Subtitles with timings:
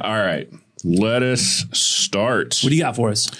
[0.00, 0.48] All right.
[0.84, 2.58] Let us start.
[2.62, 3.30] What do you got for us?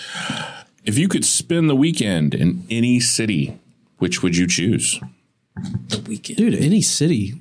[0.84, 3.58] If you could spend the weekend in any city,
[3.98, 5.00] which would you choose?
[5.88, 6.38] The weekend.
[6.38, 7.34] Dude, any city.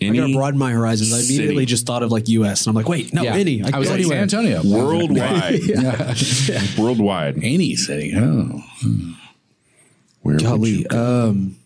[0.00, 1.12] I Any gotta broaden my horizons.
[1.12, 1.66] I immediately city.
[1.66, 2.66] just thought of like U.S.
[2.66, 3.34] and I'm like, wait, no, Yeah.
[3.34, 3.62] any.
[3.64, 4.18] I was go like San anywhere.
[4.18, 4.62] Antonio.
[4.64, 5.60] worldwide.
[5.64, 6.64] Yeah.
[6.78, 7.38] Worldwide.
[7.42, 8.14] Any city.
[8.16, 8.62] Oh.
[10.22, 11.28] Where would Golly, you go?
[11.30, 11.56] um,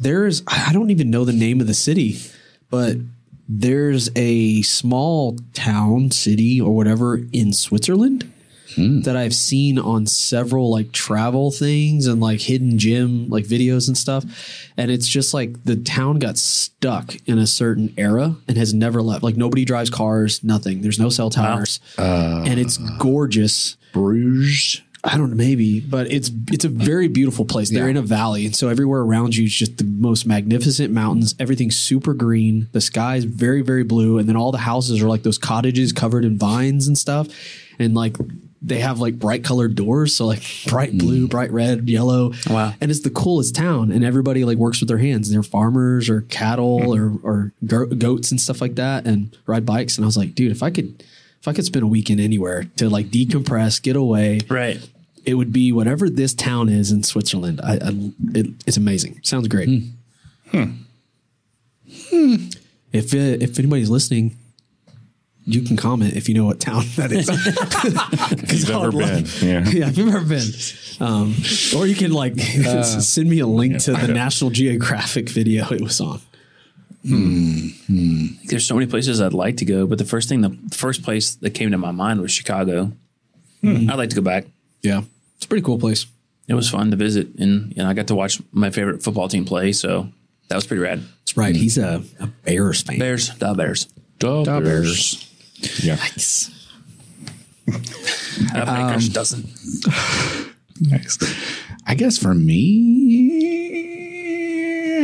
[0.00, 2.18] there's I don't even know the name of the city,
[2.70, 2.96] but
[3.52, 8.32] there's a small town, city, or whatever in Switzerland
[8.76, 9.00] hmm.
[9.00, 13.98] that I've seen on several like travel things and like hidden gem like videos and
[13.98, 14.24] stuff.
[14.76, 19.02] And it's just like the town got stuck in a certain era and has never
[19.02, 19.24] left.
[19.24, 20.82] Like nobody drives cars, nothing.
[20.82, 23.76] There's no cell towers, and it's uh, gorgeous.
[23.92, 24.82] Bruges.
[25.02, 27.70] I don't know, maybe, but it's it's a very beautiful place.
[27.70, 27.92] They're Yeah.
[27.92, 31.34] in a valley, and so everywhere around you is just the most magnificent mountains.
[31.38, 32.68] Everything's super green.
[32.72, 35.92] The sky is very very blue, and then all the houses are like those cottages
[35.92, 37.28] covered in vines and stuff,
[37.78, 38.16] and like
[38.62, 41.30] they have like bright colored doors, so like bright blue, mm.
[41.30, 42.32] bright red, yellow.
[42.48, 42.74] Wow.
[42.80, 45.30] And it's the coolest town, and everybody like works with their hands.
[45.30, 46.92] They're farmers or cattle hmm.
[46.92, 49.96] or or goats and stuff like that, and ride bikes.
[49.96, 51.02] And I was like, dude, if I could.
[51.40, 54.78] If I could spend a weekend anywhere to like decompress, get away, Right.
[55.24, 57.60] it would be whatever this town is in Switzerland.
[57.62, 59.20] I, I it, it's amazing.
[59.22, 59.68] Sounds great.
[62.92, 64.36] If uh, if anybody's listening,
[65.46, 67.28] you can comment if you know what town that is.
[68.42, 69.24] If you've ever been.
[69.40, 69.68] Yeah.
[69.70, 70.44] yeah, if you've ever been,
[71.00, 71.34] um,
[71.76, 76.00] or you can like send me a link to the National Geographic video it was
[76.00, 76.20] on.
[77.06, 77.68] Hmm.
[77.86, 78.26] Hmm.
[78.44, 81.34] There's so many places I'd like to go, but the first thing, the first place
[81.36, 82.92] that came to my mind was Chicago.
[83.62, 83.90] Hmm.
[83.90, 84.46] I'd like to go back.
[84.82, 85.02] Yeah,
[85.36, 86.06] it's a pretty cool place.
[86.48, 89.28] It was fun to visit, and you know, I got to watch my favorite football
[89.28, 90.08] team play, so
[90.48, 91.00] that was pretty rad.
[91.20, 91.54] That's right.
[91.54, 92.98] He's a, a Bears fan.
[92.98, 93.86] Bears, the Bears.
[94.18, 95.26] Duh, Bears.
[95.82, 95.96] Yeah.
[98.54, 99.46] Uh, Bakers um, doesn't.
[100.82, 101.18] Nice.
[101.86, 103.99] I guess for me,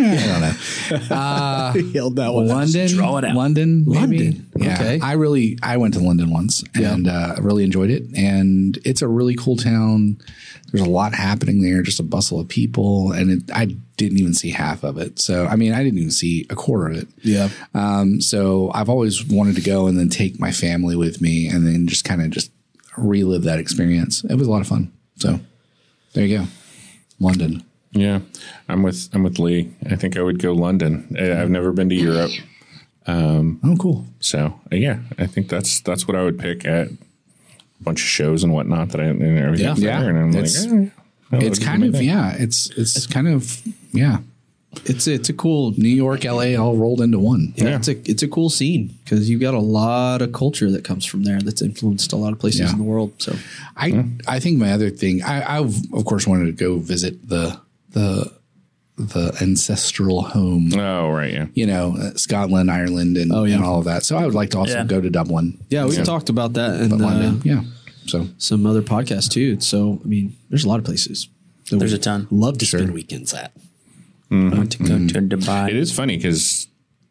[0.08, 0.26] I
[1.72, 1.82] don't know.
[1.86, 2.46] He held that one.
[2.48, 3.34] London, draw it out.
[3.34, 4.18] London, maybe.
[4.18, 5.00] London, Yeah, okay.
[5.00, 8.04] I really, I went to London once and uh, really enjoyed it.
[8.16, 10.18] And it's a really cool town.
[10.72, 14.34] There's a lot happening there, just a bustle of people, and it, I didn't even
[14.34, 15.18] see half of it.
[15.20, 17.08] So, I mean, I didn't even see a quarter of it.
[17.22, 17.48] Yeah.
[17.72, 21.66] Um, so I've always wanted to go and then take my family with me, and
[21.66, 22.50] then just kind of just
[22.96, 24.24] relive that experience.
[24.24, 24.92] It was a lot of fun.
[25.18, 25.38] So
[26.14, 26.46] there you go,
[27.20, 27.62] London.
[27.96, 28.20] Yeah.
[28.68, 29.64] I'm with I'm with Le.
[29.90, 31.14] I think I would go London.
[31.18, 32.30] I- I've never been to Europe.
[33.08, 34.04] Oh, cool.
[34.20, 36.96] So uh, yeah, I think that's that's what I would pick at a
[37.80, 39.66] bunch of shows and whatnot that I and everything.
[39.76, 40.00] Yeah.
[40.00, 40.10] there.
[40.10, 40.90] and I'm It's- like,
[41.32, 42.06] eh, It's kind of thing.
[42.08, 42.34] yeah.
[42.38, 43.62] It's it's kind of
[43.92, 44.18] yeah.
[44.84, 47.54] It's it's a cool New York, LA, all rolled into one.
[47.56, 50.84] Yeah, it's a it's a cool scene because you've got a lot of culture that
[50.84, 52.72] comes from there that's influenced a lot of places Yeah.
[52.72, 53.12] in the world.
[53.18, 53.34] So
[53.76, 57.58] I I think my other thing I I've of course wanted to go visit the
[57.96, 58.08] the
[58.98, 60.70] the ancestral home.
[60.74, 61.46] Oh right, yeah.
[61.60, 63.56] You know, uh, Scotland, Ireland, and, Oh, yeah.
[63.56, 64.04] and all of that.
[64.04, 64.84] So I would like to also Yeah.
[64.94, 67.62] go to Dublin, yeah, we've talked about that in but uh, Yeah.
[68.06, 69.60] So some other podcasts too.
[69.60, 71.28] So I mean, there's a lot of places.
[71.70, 72.26] that There's a ton.
[72.30, 73.50] Love to spend weekends at.
[74.30, 75.68] I want to go to Dubai.
[75.70, 76.68] It is funny because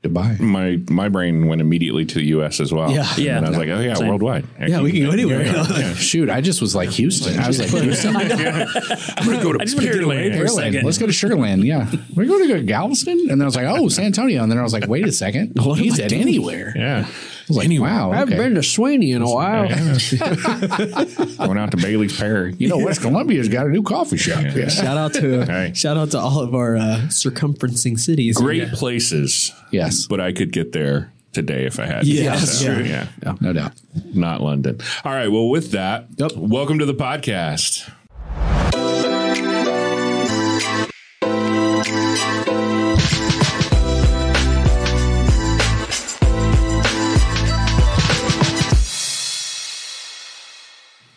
[0.08, 0.40] Dubai.
[0.40, 2.60] my my brain went immediately to the U.S.
[2.60, 2.92] as well.
[2.92, 3.08] Yeah.
[3.18, 3.38] Yeah.
[3.38, 4.08] and I was like, oh yeah, Same.
[4.10, 4.46] worldwide.
[4.60, 5.46] Yeah, we can go anywhere.
[5.96, 7.40] Shoot, I just was like Houston.
[7.40, 8.16] I was like Houston.
[8.16, 10.50] I'm gonna go to I just want to get away for a Sugarland.
[10.56, 10.86] second.
[10.86, 11.64] Let's go to Sugarland.
[11.64, 14.42] Yeah, we're going to go to Galveston, and then I was like, "Oh, San Antonio,"
[14.44, 16.22] and then I was like, "Wait a second, What am he I said doing?
[16.22, 17.08] anywhere." Yeah,
[17.48, 18.44] I was like, "Wow, I haven't okay.
[18.44, 19.68] been to Sweeny in a while.
[21.38, 22.56] going out to Bailey's Prairie.
[22.58, 24.44] You know, West Columbia's got a new coffee shop.
[24.56, 24.68] Yeah.
[24.68, 25.72] Shout out to Hey.
[25.76, 28.38] shout out to all of our uh, circumferencing cities.
[28.38, 29.52] Great places.
[29.72, 30.08] Yes.
[30.08, 32.02] but I could get there today if I had.
[32.02, 32.08] to.
[32.08, 33.08] Yes, So, yeah.
[33.24, 33.36] yeah.
[33.42, 33.74] no doubt.
[34.14, 34.80] not London.
[35.04, 35.28] All right.
[35.28, 36.32] Well, with that, Yep.
[36.38, 37.92] welcome to the podcast.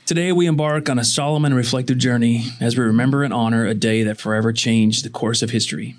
[0.08, 3.74] Today, we embark on a solemn and reflective journey as we remember and honor a
[3.74, 5.96] day that forever changed the course of history.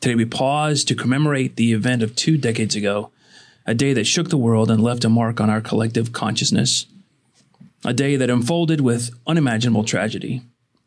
[0.00, 3.10] Today, we pause to commemorate the event of two decades ago,
[3.66, 6.86] a day that shook the world and left a mark on our collective consciousness,
[7.84, 10.42] a day that unfolded with unimaginable tragedy,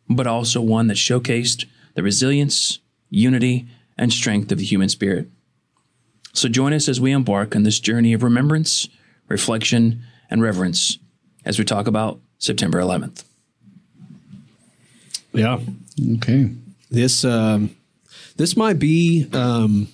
[0.07, 1.65] but also one that showcased
[1.95, 5.27] the resilience, unity, and strength of the human spirit.
[6.31, 8.87] So join us as we embark on this journey of remembrance,
[9.27, 10.99] reflection, and reverence
[11.43, 13.23] as we talk about September 11th.
[15.33, 15.59] Yeah.
[16.15, 16.49] Okay.
[16.89, 17.75] This um,
[18.37, 19.89] this might be um,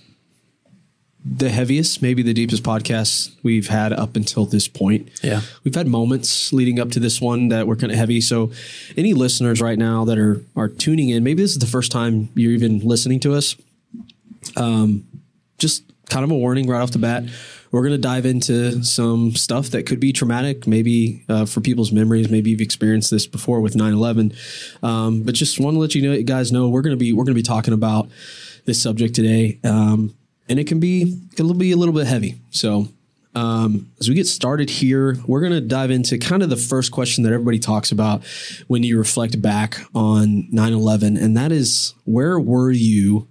[1.26, 5.10] the heaviest, maybe the deepest podcast we've had up until this point.
[5.24, 5.42] Yeah.
[5.64, 8.22] We've had moments leading up to this one that were kind of heavy.
[8.22, 8.52] So,
[8.96, 12.30] any listeners right now that are are tuning in, maybe this is the first time
[12.36, 13.56] you're even listening to us.
[14.56, 15.06] Um,
[15.58, 17.24] just kind of a warning right off the bat.
[17.72, 21.92] We're going to dive into some stuff that could be traumatic, maybe uh, for people's
[21.92, 22.30] memories.
[22.30, 24.36] Maybe you've experienced this before with 9/11,
[24.84, 27.26] um, but just want to let you know, guys know we're going to be we're
[27.26, 28.10] going to be talking about
[28.66, 30.16] this subject today, um,
[30.48, 32.36] and it can be it'll be a little bit heavy.
[32.52, 32.88] So
[33.36, 36.92] um, as we get started here, we're going to dive into kind of the first
[36.92, 38.24] question that everybody talks about
[38.68, 43.28] when you reflect back on 9 11, and that is where were you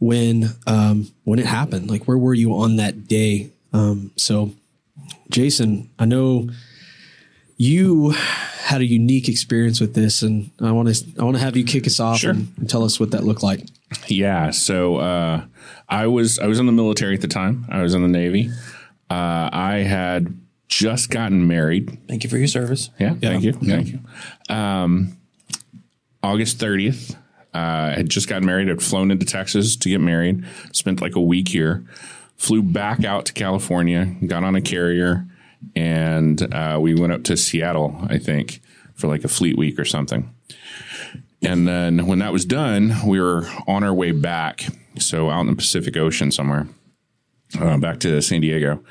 [0.00, 1.88] when um, when it happened?
[1.88, 3.52] Like, where were you on that day?
[3.72, 4.50] Um, so,
[5.30, 6.48] Jason, I know
[7.56, 11.56] you had a unique experience with this, and I want to I want to have
[11.56, 12.30] you kick us off Sure.
[12.30, 13.64] and, and tell us what that looked like.
[14.06, 14.50] Yeah.
[14.50, 15.44] So uh,
[15.88, 17.66] I was I was in the military at the time.
[17.70, 18.50] I was in the Navy.
[19.10, 20.34] Uh, I had
[20.68, 21.98] just gotten married.
[22.08, 22.90] Thank you for your service.
[22.98, 23.14] Yeah.
[23.14, 23.52] Thank you.
[23.54, 24.00] Thank you.
[24.54, 25.16] Um,
[26.22, 27.16] August thirtieth.
[27.54, 27.58] Uh,
[27.92, 28.70] I had just gotten married.
[28.70, 30.44] I'd flown into Texas to get married.
[30.72, 31.84] Spent like a week here.
[32.38, 34.16] Flew back out to California.
[34.26, 35.26] Got on a carrier,
[35.76, 37.98] and uh, we went up to Seattle.
[38.08, 38.62] I think
[38.94, 40.34] for like a fleet week or something.
[41.42, 44.66] And then when that was done, we were on our way back.
[44.98, 46.66] So out in the Pacific Ocean somewhere,
[47.60, 48.82] uh, back to San Diego.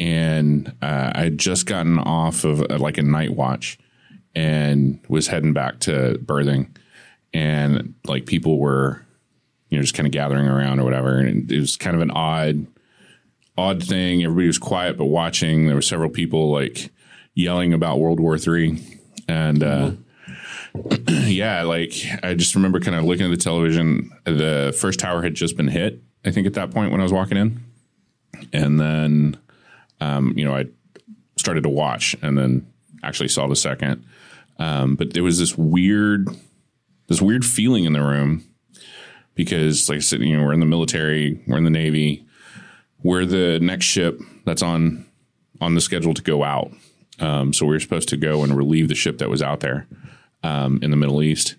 [0.00, 3.78] And uh, I had just gotten off of uh, like a night watch
[4.34, 6.76] and was heading back to berthing.
[7.32, 9.06] And like people were,
[9.68, 11.18] you know, just kind of gathering around or whatever.
[11.18, 12.66] And it was kind of an odd,
[13.56, 14.22] odd thing.
[14.22, 15.66] Everybody was quiet but watching.
[15.66, 16.90] There were several people like
[17.34, 18.82] yelling about World War Three.
[19.28, 19.92] And, uh,
[21.08, 24.10] yeah, like I just remember kind of looking at the television.
[24.24, 27.12] The first tower had just been hit, I think, at that point when I was
[27.12, 27.60] walking in.
[28.52, 29.38] And then,
[30.00, 30.66] um, you know, I
[31.36, 32.66] started to watch and then
[33.02, 34.04] actually saw the second.
[34.58, 36.28] Um, but there was this weird,
[37.08, 38.44] this weird feeling in the room
[39.34, 42.26] because, like I said, you know, we're in the military, we're in the Navy,
[43.02, 45.06] we're the next ship that's on
[45.60, 46.72] on the schedule to go out.
[47.20, 49.86] Um, so we were supposed to go and relieve the ship that was out there
[50.42, 51.54] um, in the Middle East.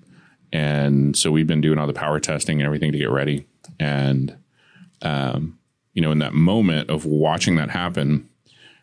[0.52, 3.48] And so we've been doing all the power testing and everything to get ready.
[3.80, 4.36] And,
[5.02, 5.58] um,
[5.94, 8.30] you know, in that moment of watching that happen,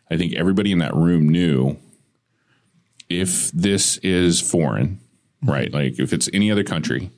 [0.09, 1.77] I think everybody in that room knew
[3.09, 4.99] if this is foreign,
[5.43, 5.71] right?
[5.71, 7.11] Like if it's any other country,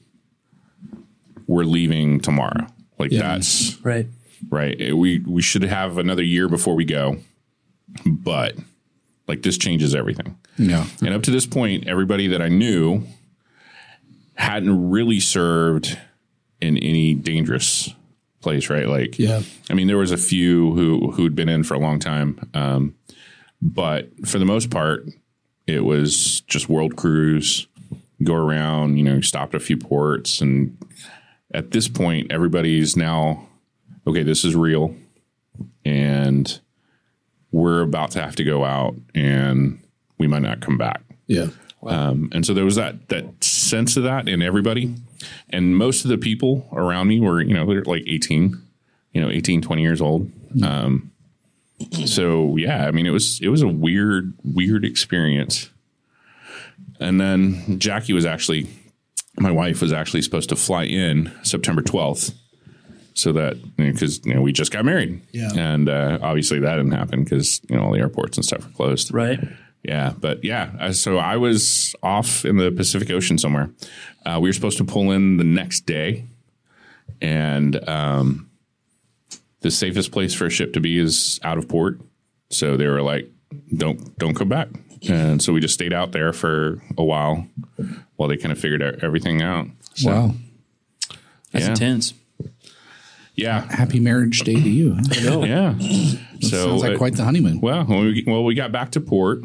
[1.48, 2.68] we're leaving tomorrow.
[3.00, 4.08] Like that's Right.
[4.50, 4.96] Right.
[4.96, 7.18] We we should have another year before we go,
[8.06, 8.56] but
[9.28, 10.38] like this changes everything.
[10.58, 10.86] Yeah.
[11.02, 13.04] And up to this point, everybody that I knew
[14.36, 15.98] hadn't really served
[16.62, 17.94] in any dangerous
[18.42, 18.88] place, right?
[18.88, 19.42] Like, Yeah.
[19.70, 22.96] I mean, there was a few who who'd been in for a long time, um,
[23.62, 25.08] but for the most part,
[25.66, 27.68] it was just world cruise,
[28.24, 30.78] go around, you know, stopped at a few ports, and
[31.54, 33.48] at this point, everybody's now
[34.08, 34.24] okay.
[34.24, 34.96] This is real,
[35.86, 36.60] and
[37.52, 39.82] we're about to have to go out, and
[40.18, 41.02] we might not come back.
[41.28, 41.48] Yeah.
[41.86, 44.96] Um, and so there was that that sense of that in everybody.
[45.50, 48.62] And most of the people around me were, you know, they're like 18,
[49.14, 50.32] you know, 18, 20 years old.
[50.64, 51.12] Um,
[52.06, 55.70] so yeah, I mean, it was it was a weird, weird experience.
[57.00, 58.68] And then Jackie was actually,
[59.38, 62.34] my wife was actually supposed to fly in September 12th.
[63.16, 65.52] So that because you know, we just got married, Yeah.
[65.56, 68.72] and uh, obviously that didn't happen because you know all the airports and stuff were
[68.74, 69.14] closed.
[69.14, 69.40] Right.
[69.84, 73.70] Yeah, but yeah, uh, so I was off in the Pacific Ocean somewhere.
[74.26, 76.26] Uh, we were supposed to pull in the next day,
[77.22, 78.50] and um,
[79.62, 82.00] the safest place for a ship to be is out of port.
[82.50, 83.30] So they were like,
[83.76, 84.70] "Don't don't come back,"
[85.10, 87.46] and so we just stayed out there for a while
[88.16, 89.68] while they kind of figured out everything out.
[89.96, 90.36] So, Wow.
[91.52, 91.72] That's Yeah.
[91.72, 92.14] intense.
[93.36, 94.96] Yeah, Happy marriage day to you.
[95.00, 95.40] huh?
[95.42, 95.76] yeah.
[96.44, 97.62] So Sounds like uh, quite the honeymoon.
[97.62, 99.44] Well, when we, well, we got back to port,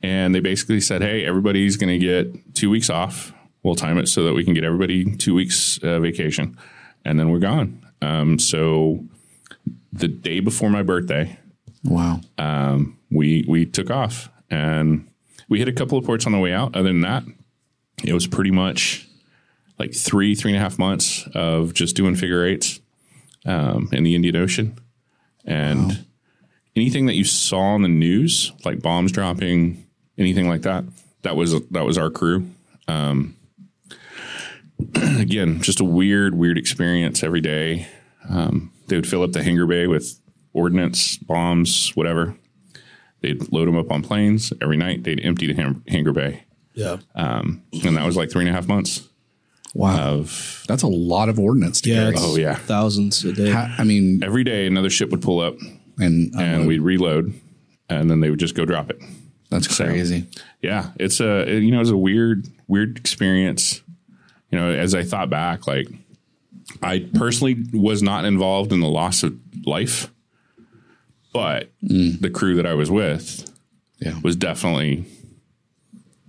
[0.00, 3.32] and they basically said, "Hey, everybody's going to get two weeks off.
[3.64, 6.56] We'll time it so that we can get everybody two weeks uh, vacation,
[7.04, 9.04] and then we're gone." Um, so
[9.92, 11.36] the day before my birthday,
[11.82, 12.20] Wow.
[13.10, 15.08] we we took off, and
[15.48, 16.76] we hit a couple of ports on the way out.
[16.76, 17.24] Other than that,
[18.04, 19.08] it was pretty much
[19.80, 22.78] like three three and a half months of just doing figure eights
[23.44, 24.78] um, in the Indian Ocean,
[25.44, 26.04] and
[26.76, 29.86] anything that you saw on the news, like bombs dropping,
[30.18, 30.84] anything like that,
[31.22, 32.48] that was that was our crew.
[32.88, 33.36] Um,
[35.18, 37.86] again, just a weird, weird experience every day.
[38.28, 40.18] Um, they would fill up the hangar bay with
[40.52, 42.36] ordnance, bombs, whatever.
[43.20, 45.04] They'd load them up on planes every night.
[45.04, 46.98] They'd empty the ham- hangar bay, Yeah.
[47.14, 49.08] and that was like three and a half months
[49.74, 49.98] Wow.
[50.14, 52.04] of That's a lot of ordnance to Yeah.
[52.04, 52.14] carry.
[52.18, 52.54] Oh, yeah.
[52.54, 53.50] Thousands a day.
[53.50, 54.66] Ha- I mean, every day.
[54.66, 55.56] Another ship would pull up,
[55.98, 57.34] and, uh, and we'd reload,
[57.88, 59.00] and then they would just go drop it.
[59.50, 60.26] that's crazy.
[60.62, 63.82] Yeah, it's a it- you know it's a weird weird experience.
[64.50, 65.86] You know, as I thought back, like
[66.82, 70.10] I personally was not involved in the loss of life,
[71.32, 72.20] but mm.
[72.20, 73.50] the crew that I was with
[74.00, 74.18] Yeah.
[74.22, 75.04] was definitely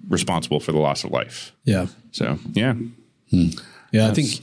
[0.08, 1.52] responsible for the loss of life.
[1.64, 1.88] yeah.
[2.12, 2.74] So yeah,
[3.92, 4.40] Yeah, I think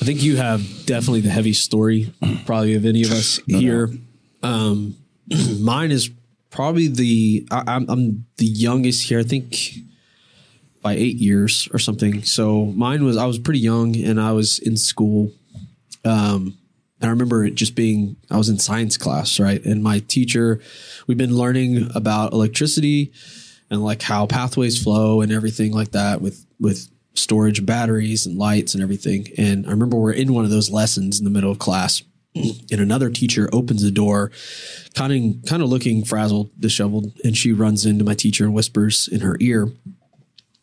[0.00, 2.12] I think you have definitely the heavy story,
[2.46, 3.90] probably of any of us here.
[4.42, 4.96] Um,
[5.60, 6.10] mine is
[6.50, 9.20] probably the I, I'm, I'm the youngest here.
[9.20, 9.56] I think
[10.82, 12.22] by eight years or something.
[12.22, 15.32] So mine was I was pretty young and I was in school.
[16.04, 16.56] Um,
[17.00, 19.62] and I remember it just being I was in science class, right?
[19.64, 20.60] And my teacher,
[21.06, 23.12] we've been learning about electricity
[23.70, 28.74] and like how pathways flow and everything like that with with storage batteries and lights
[28.74, 29.28] and everything.
[29.36, 32.02] And I remember we're in one of those lessons in the middle of class,
[32.34, 34.30] and another teacher opens the door,
[34.94, 39.08] kind of kind of looking frazzled, disheveled, and she runs into my teacher and whispers
[39.08, 39.72] in her ear.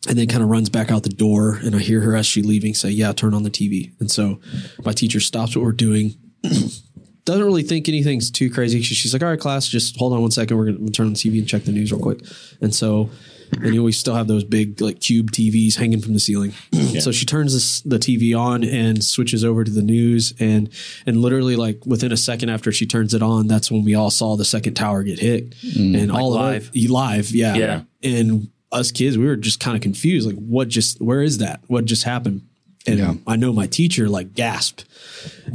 [0.08, 2.40] And then kind of runs back out the door, and I hear her as she
[2.40, 4.38] leaving say, "Yeah, turn on the TV." And so
[4.84, 6.14] my teacher stops what we're doing,
[7.24, 8.80] doesn't really think anything's too crazy.
[8.80, 10.56] She's like, "All right, class, just hold on one second.
[10.56, 12.20] We're gonna turn on the TV and check the news real quick."
[12.62, 13.10] And so,
[13.52, 16.52] and you always still have those big like cube TVs hanging from the ceiling.
[17.00, 20.68] So she turns this, the TV on and switches over to the news, and
[21.06, 24.10] and literally like within a second after she turns it on, that's when we all
[24.10, 26.00] saw the second tower get hit, mm.
[26.00, 26.68] and all live?
[26.68, 27.82] of it live, yeah, Yeah.
[28.02, 31.60] And us kids, we were just kind of confused, like, what just, where is that?
[31.68, 32.42] What just happened?
[32.86, 33.14] And Yeah.
[33.26, 34.84] I know my teacher like gasped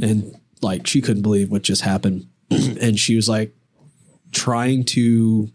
[0.00, 2.26] and like she couldn't believe what just happened.
[2.50, 3.54] and she was like
[4.32, 5.50] trying to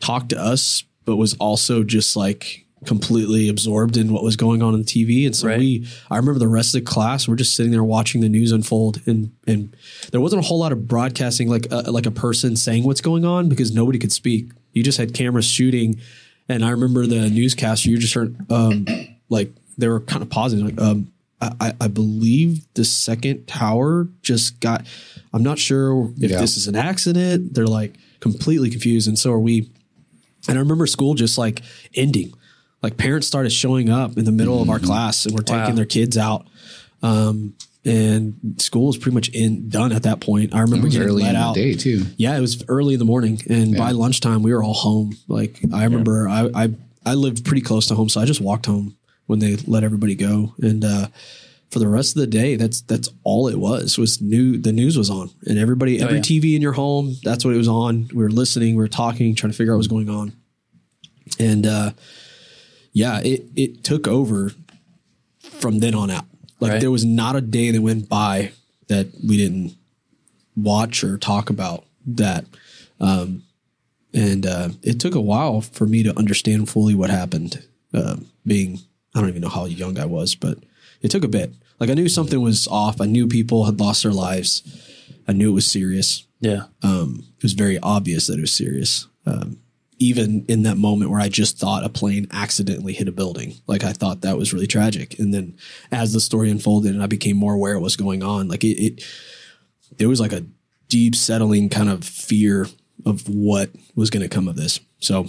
[0.00, 4.74] talk to us, but was also just like completely absorbed in what was going on
[4.74, 5.24] on the TV.
[5.24, 5.58] And so Right.
[5.58, 8.52] we, I remember the rest of the class, we're just sitting there watching the news
[8.52, 9.74] unfold and, and
[10.12, 13.24] there wasn't a whole lot of broadcasting like a, like a person saying what's going
[13.24, 14.50] on because nobody could speak.
[14.74, 15.98] You just had cameras shooting.
[16.48, 18.86] And I remember the newscaster, you just heard, um,
[19.30, 21.10] like they were kind of pausing, like, um,
[21.40, 24.86] I, I- I believe the second tower just got.
[25.34, 26.40] I'm not sure if Yeah.
[26.40, 27.52] this is an accident.
[27.54, 29.68] They're like completely confused, and so are we.
[30.48, 31.62] And I remember school just like
[31.94, 32.32] ending.
[32.82, 35.72] Like parents started showing up in the middle of our class, and we're taking Wow.
[35.72, 36.46] their kids out.
[37.02, 40.54] Um, and school was pretty much in done at that point.
[40.54, 41.54] I remember It was getting early let in out.
[41.54, 42.04] the day too.
[42.16, 45.16] Yeah, it was early in the morning, and by lunchtime we were all home.
[45.28, 46.68] Like I remember, I, I
[47.04, 50.14] I lived pretty close to home, so I just walked home when they let everybody
[50.16, 50.54] go.
[50.60, 51.08] And uh,
[51.76, 53.98] for the rest of the day, that's that's all it was.
[53.98, 56.22] Was new the news was on, and everybody every yeah.
[56.22, 58.08] TV in your home, that's what it was on.
[58.14, 60.32] We were listening, we were talking, trying to figure out what was going on,
[61.38, 61.90] and uh,
[62.92, 64.52] yeah, it it took over
[65.42, 66.24] from then on out.
[66.60, 66.80] Like Right.
[66.80, 68.52] there was not a day that went by
[68.88, 69.76] that we didn't
[70.56, 72.46] watch or talk about that.
[73.00, 73.42] Um,
[74.14, 77.62] and uh, it took a while for me to understand fully what happened.
[77.92, 78.16] Uh,
[78.46, 78.78] being,
[79.14, 80.56] I don't even know how young I was, but
[81.02, 81.52] it took a bit.
[81.78, 83.00] Like I knew something was off.
[83.00, 84.62] I knew people had lost their lives.
[85.28, 86.26] I knew it was serious.
[86.40, 86.64] Yeah.
[86.82, 89.06] Um, it was very obvious that it was serious.
[89.26, 89.58] Um,
[89.98, 93.82] even in that moment where I just thought a plane accidentally hit a building, like
[93.82, 95.18] I thought that was really tragic.
[95.18, 95.56] And then
[95.90, 98.76] as the story unfolded and I became more aware of what's going on, like it,
[98.82, 99.04] it
[99.96, 100.44] there was like a
[100.88, 102.68] deep settling kind of fear
[103.06, 104.80] of what was going to come of this.
[105.00, 105.28] So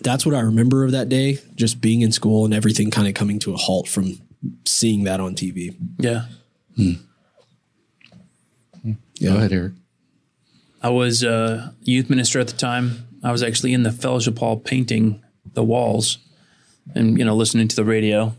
[0.00, 3.14] that's what I remember of that day, just being in school and everything kind of
[3.14, 4.18] coming to a halt from
[4.64, 5.76] seeing that on TV.
[5.98, 6.26] Yeah.
[6.76, 6.92] Hmm.
[8.82, 8.92] Hmm.
[9.22, 9.72] Go ahead, Eric.
[10.82, 13.08] I was a youth minister at the time.
[13.24, 15.22] I was actually in the fellowship hall painting
[15.54, 16.18] the walls
[16.94, 18.34] and, you know, listening to the radio.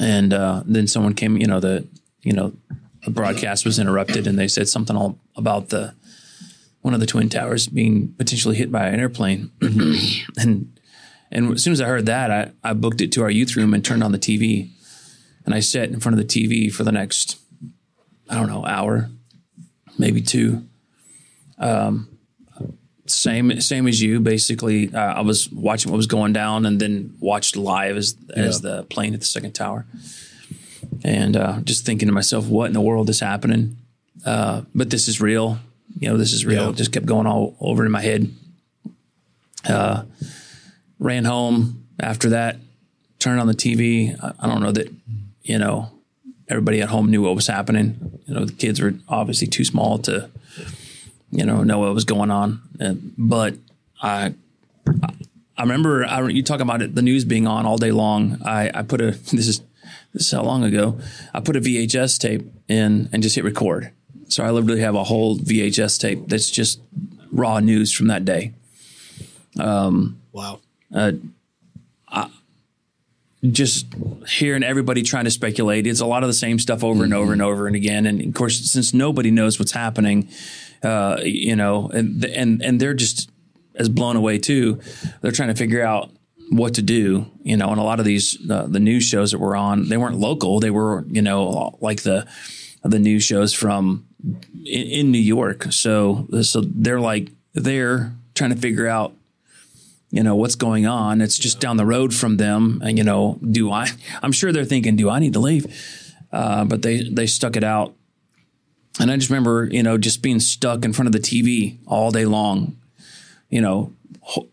[0.00, 1.86] And uh, then someone came, you know, the,
[2.22, 2.54] you know,
[3.04, 5.94] the broadcast was interrupted and they said something all about the,
[6.80, 9.50] one of the twin towers being potentially hit by an airplane.
[9.60, 10.78] and,
[11.30, 13.74] and as soon as I heard that, I, I booked it to our youth room
[13.74, 14.70] and turned on the TV.
[15.44, 17.38] And I sat in front of the TV for the next,
[18.28, 19.10] I don't know, hour,
[19.98, 20.62] maybe two
[23.06, 24.20] same same as you.
[24.20, 28.60] Basically, uh, I was watching what was going down, and then watched live as as
[28.60, 29.86] the plane hit the second tower,
[31.04, 33.76] and uh, just thinking to myself, "What in the world is happening?"
[34.24, 35.58] Uh, but this is real.
[35.98, 36.64] You know, this is real.
[36.64, 36.70] Yeah.
[36.70, 38.30] It just kept going all over in my head.
[39.68, 40.04] Uh,
[40.98, 42.56] ran home after that,
[43.18, 44.16] turned on the TV.
[44.22, 44.88] I, I don't know that,
[45.42, 45.90] you know,
[46.48, 48.20] everybody at home knew what was happening.
[48.26, 50.30] You know, the kids were obviously too small to,
[51.30, 52.60] you know, know what was going on.
[52.78, 53.54] And, but
[54.00, 54.34] I,
[55.56, 58.40] I remember I, you talking about it, the news being on all day long.
[58.44, 59.60] I, I put a this is
[60.12, 60.98] this is how long ago
[61.32, 63.90] I put a VHS tape in and just hit record.
[64.28, 66.80] So I literally have a whole VHS tape that's just
[67.30, 68.52] raw news from that day.
[69.58, 70.60] Um, wow.
[70.94, 71.12] Uh,
[73.50, 73.86] just
[74.28, 75.86] hearing everybody trying to speculate.
[75.86, 78.06] It's a lot of the same stuff over and over and over and again.
[78.06, 80.28] And of course, since nobody knows what's happening,
[80.82, 83.30] uh, you know, and and and they're just
[83.74, 84.80] as blown away too.
[85.20, 86.10] They're trying to figure out
[86.50, 87.70] what to do, you know.
[87.70, 90.60] And a lot of these uh, the news shows that were on, they weren't local.
[90.60, 92.26] They were, you know, like the
[92.84, 94.06] the news shows from
[94.64, 95.72] in, in New York.
[95.72, 99.14] So so they're like they're trying to figure out
[100.12, 101.20] you know what's going on.
[101.20, 102.80] It's just down the road from them.
[102.84, 103.88] And you know do i
[104.22, 105.66] i'm sure they're thinking do i need to leave?
[106.30, 107.96] Uh, but they they stuck it out.
[109.00, 112.10] And i just remember you know just being stuck in front of the tv all
[112.10, 112.76] day long
[113.48, 114.48] you know ho-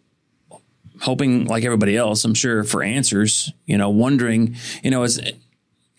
[1.01, 5.19] hoping like everybody else i'm sure for answers you know wondering you know it's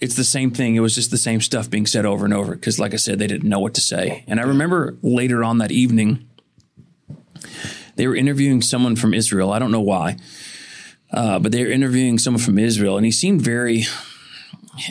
[0.01, 0.77] it's the same thing.
[0.77, 3.19] It was just the same stuff being said over and over because like i said
[3.19, 4.25] they didn't know what to say.
[4.27, 6.27] And i remember later on that evening
[8.01, 9.53] they were interviewing someone from Israel.
[9.53, 10.17] I don't know why,
[11.13, 13.85] uh, but they were interviewing someone from Israel, and he seemed very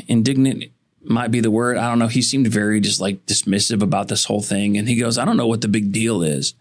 [0.08, 0.66] indignant.
[1.04, 1.78] Might be the word.
[1.78, 2.06] I don't know.
[2.06, 5.38] He seemed very just like dismissive about this whole thing, and he goes, "I don't
[5.38, 6.54] know what the big deal is."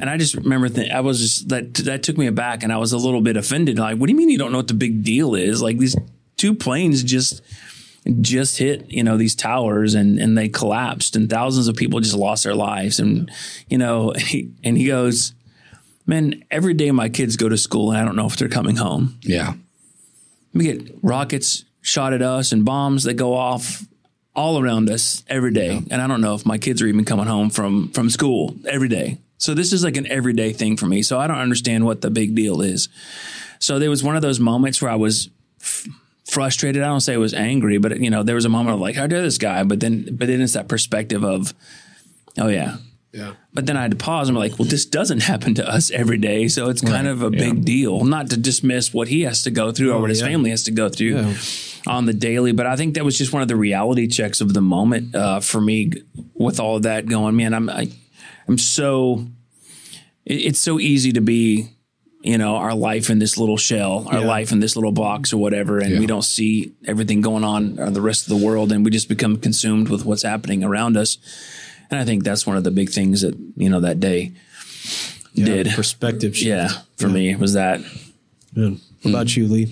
[0.00, 2.78] And I just remember th- I was just that that took me aback, and I
[2.78, 3.78] was a little bit offended.
[3.78, 5.62] Like, what do you mean you don't know what the big deal is?
[5.62, 5.94] Like these
[6.36, 7.42] two planes just
[8.20, 12.16] just hit you know these towers and and they collapsed and thousands of people just
[12.16, 13.30] lost their lives and
[13.68, 15.34] you know and he, and he goes
[16.10, 18.76] man every day my kids go to school and i don't know if they're coming
[18.76, 19.18] home.
[19.22, 19.54] Yeah.
[20.52, 23.86] we get rockets shot at us and bombs that go off
[24.34, 25.80] all around us every day.
[25.90, 28.88] And i don't know if my kids are even coming home from from school every
[28.88, 29.18] day.
[29.38, 31.02] So this is like an everyday thing for me.
[31.02, 32.88] So i don't understand what the big deal is.
[33.58, 35.86] So there was one of those moments where i was f-
[36.30, 36.82] frustrated.
[36.82, 38.96] I don't say I was angry but you know there was a moment of like
[38.96, 39.62] how dare this guy.
[39.64, 41.54] But then but then it's that perspective of
[42.38, 42.76] oh yeah
[43.12, 43.32] Yeah.
[43.52, 45.90] but then I had to pause and be like, well, this doesn't happen to us
[45.90, 46.46] every day.
[46.46, 48.04] So it's kind of a big deal.
[48.04, 50.28] Not to dismiss what he has to go through or what his yeah.
[50.28, 51.34] family has to go through Yeah.
[51.88, 52.52] on the daily.
[52.52, 55.40] But I think that was just one of the reality checks of the moment uh,
[55.40, 55.90] for me
[56.34, 57.90] with all of that going, man, I'm, I,
[58.46, 59.26] I'm so,
[60.24, 61.68] it, it's so easy to be,
[62.22, 64.26] you know, our life in this little shell, our Yeah.
[64.26, 65.78] life in this little box or whatever.
[65.80, 68.70] And we don't see everything going on or the rest of the world.
[68.70, 71.18] And we just become consumed with what's happening around us.
[71.90, 74.32] And I think that's one of the big things that, you know, that day
[75.34, 75.68] did.
[75.70, 76.36] Perspective.
[76.36, 76.46] shift.
[76.46, 77.80] Yeah, for me was that.
[78.54, 78.70] Yeah.
[79.02, 79.66] What about you, Le?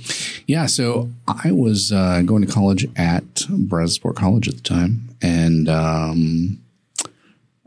[0.46, 5.68] Yeah, so I was uh, going to college at Brazosport College at the time, and
[5.68, 6.58] um,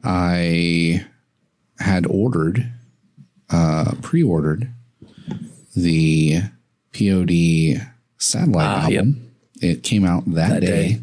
[0.03, 1.05] I
[1.79, 2.71] had ordered,
[3.51, 4.69] uh, pre-ordered
[5.75, 6.41] the
[6.93, 7.87] POD
[8.17, 8.99] satellite Ah, yep.
[8.99, 9.31] album.
[9.61, 10.93] It came out that, That day.
[10.93, 10.99] day.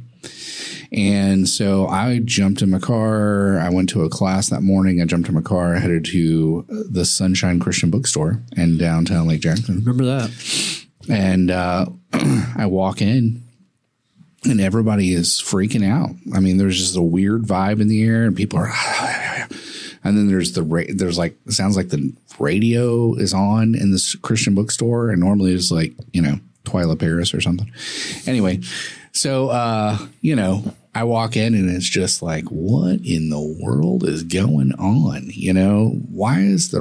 [0.90, 3.59] And so I jumped in my car.
[3.59, 5.03] I went to a class that morning.
[5.03, 9.77] I jumped in my car, headed to the Sunshine Christian Bookstore in downtown Lake Jackson
[9.85, 10.87] Remember that?
[11.09, 11.87] and uh,
[12.57, 13.42] I walk in,
[14.44, 16.11] and everybody is freaking out.
[16.35, 18.72] I mean, there's just a weird vibe in the air, and people are.
[20.05, 24.14] And then there's the ra- there's like sounds like the radio is on in this
[24.14, 27.70] Christian bookstore, and normally it's like you know Twila Paris or something.
[28.26, 28.61] Anyway,
[29.12, 34.02] so uh, you know I walk in and it's just like, what in the world
[34.02, 35.28] is going on?
[35.28, 36.81] You know, why is the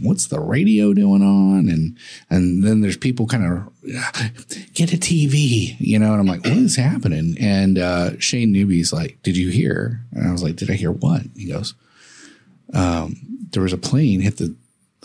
[0.00, 1.68] what's the radio doing on?
[1.68, 1.96] And
[2.30, 6.56] and then there's people kind of get a TV, you know, and I'm like, what
[6.56, 7.36] is happening?
[7.40, 10.00] And uh, Shane Newby's like, did you hear?
[10.12, 11.22] And I was like, did I hear what?
[11.34, 11.74] He goes,
[12.72, 13.16] um,
[13.50, 14.54] there was a plane hit the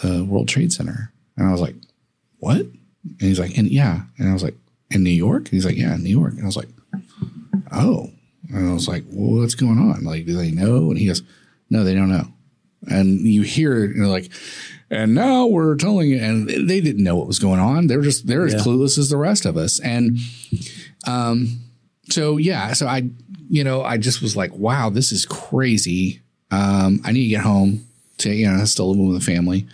[0.03, 1.75] the World Trade Center, and I was like,
[2.37, 2.67] what?
[3.03, 4.55] And he's like, and yeah, and I was like,
[4.89, 5.43] in New York?
[5.43, 6.33] And he's like, yeah, in New York.
[6.33, 6.69] And I was like,
[7.71, 8.11] oh.
[8.49, 10.03] And I was like, well, what's going on?
[10.03, 10.89] Like, do they know?
[10.89, 11.23] And he goes,
[11.69, 12.27] no, they don't know.
[12.89, 14.31] And you hear it, and they're like,
[14.89, 17.87] and now we're telling you, and they didn't know what was going on.
[17.87, 19.79] They're just, they're as clueless as the rest of us.
[19.79, 20.17] And,
[21.07, 21.61] um,
[22.09, 23.09] so yeah, so I,
[23.49, 26.21] you know, I just was like, wow, this is crazy.
[26.49, 27.87] Um, I need to get home
[28.17, 29.65] to, you know, I still living with the family,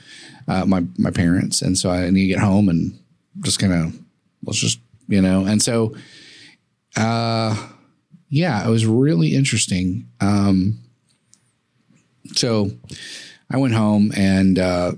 [0.47, 1.63] uh, my, my parents.
[1.63, 2.99] And so I need to get home and
[3.41, 3.99] just kind of,
[4.43, 5.95] let's just, you know, and so,
[6.95, 7.55] uh,
[8.29, 10.07] yeah, it was really interesting.
[10.19, 10.79] Um,
[12.33, 12.71] so
[13.49, 14.91] I went home and, uh,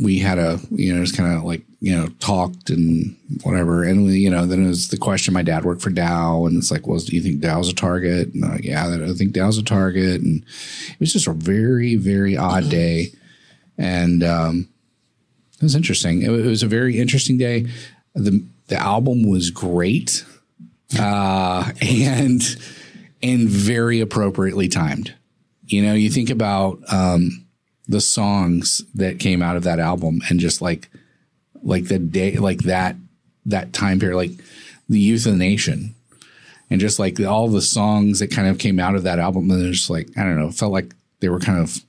[0.00, 3.84] we had a you know just kind of like you know talked and whatever.
[3.84, 6.56] And we, you know then it was the question my dad worked for Dow and
[6.56, 8.34] it's like well do you think Dow's a target?
[8.34, 10.20] And I'm like, yeah I think Dow's a target.
[10.20, 10.42] And
[10.90, 13.12] it was just a very very odd day.
[13.78, 14.68] And um,
[15.64, 16.22] was interesting.
[16.22, 17.66] It, was a very interesting day.
[18.14, 20.24] The the album was great
[20.98, 22.42] uh, and
[23.22, 25.14] and very appropriately timed.
[25.66, 27.44] You know you think about um,
[27.88, 30.88] the songs that came out of that album and just like
[31.62, 32.96] like the day like that
[33.46, 34.32] that time period like
[34.88, 35.94] the youth of the nation
[36.70, 39.72] and just like all the songs that kind of came out of that album and
[39.72, 41.82] just like i don't know felt like they were kind of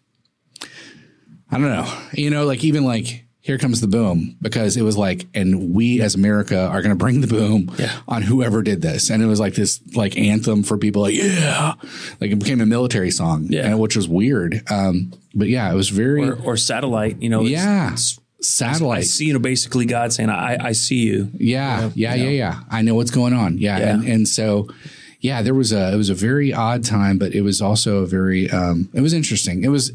[1.52, 4.98] i don't know you know like even like here comes the boom because it was
[4.98, 7.92] like and we as america are going to bring the boom Yeah.
[8.08, 11.74] on whoever did this and it was like this like anthem for people like yeah
[12.20, 13.68] like it became a military song Yeah.
[13.68, 17.42] and, which was weird um but yeah it was very Or, or satellite, you know.
[17.42, 21.32] yeah it's- I satellite see, you know, basically God saying, I, I see you.
[21.40, 23.94] yeah yeah yeah yeah i know what's going on yeah, Yeah.
[23.94, 24.68] And, and so
[25.20, 28.06] yeah there was a it was a very odd time but it was also a
[28.08, 29.94] very um it was interesting it was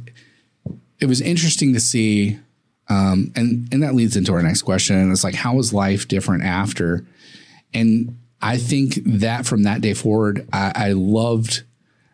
[0.99, 2.39] it was interesting to see
[2.91, 5.11] um and and that leads into our next question.
[5.11, 7.07] It's like how was life different after?
[7.73, 11.63] And i think that from that day forward i, I loved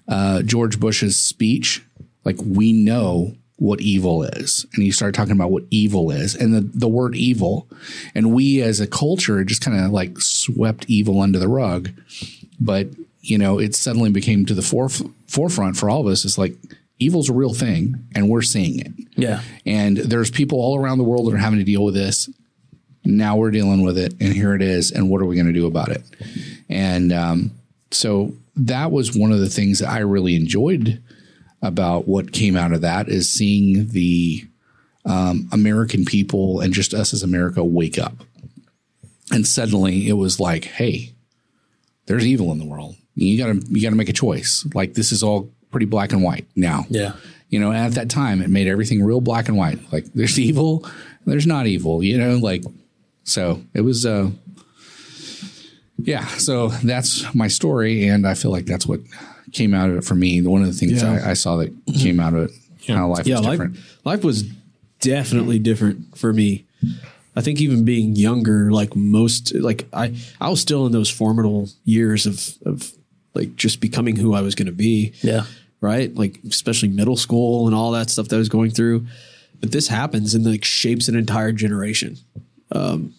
[0.09, 1.85] uh, George Bush's speech,
[2.25, 6.55] like we know what evil is, and he started talking about what evil is, and
[6.55, 7.67] the the word evil,
[8.15, 11.91] and we as a culture just kind of like swept evil under the rug,
[12.61, 12.89] but
[13.21, 16.25] you know it suddenly became to the foref- forefront for all of us.
[16.25, 16.57] It's like
[16.99, 19.43] evil's a real thing, and we're seeing it, Yeah.
[19.65, 22.29] and there's people all around the world that are having to deal with this.
[23.05, 24.91] Now we're dealing with it, and here it is.
[24.91, 26.03] And what are we going to do about it?
[26.69, 27.51] And um,
[27.93, 31.01] so that was one of the things that I really enjoyed
[31.63, 34.45] about what came out of that is seeing the
[35.05, 38.15] um, American people and just us as America wake up.
[39.31, 41.13] And suddenly it was like, hey,
[42.07, 42.97] there's evil in the world.
[43.15, 44.67] You gotta you gotta make a choice.
[44.75, 46.87] Like this is all pretty black and white now.
[46.89, 47.13] Yeah.
[47.51, 49.79] You know, at that time it made everything real black and white.
[49.93, 50.89] Like there's evil,
[51.27, 52.65] there's not evil, you know, like
[53.25, 54.31] so it was uh
[55.99, 59.01] yeah, so that's my story and I feel like that's what
[59.53, 60.41] came out of it for me.
[60.41, 61.21] One of the things Yeah.
[61.23, 62.53] I, I saw that came out of it,
[62.89, 64.45] how life yeah, was life, life was
[65.01, 66.65] definitely different for me.
[67.37, 71.69] I think even being younger, like most, like I, I was still in those formidable
[71.85, 72.93] years of, of
[73.37, 75.13] like just becoming who I was going to be.
[75.21, 75.45] Yeah.
[75.81, 76.15] Right.
[76.15, 79.07] Like, especially middle school and all that stuff that I was going through.
[79.61, 82.17] But this happens and like shapes an entire generation.
[82.73, 83.15] Um,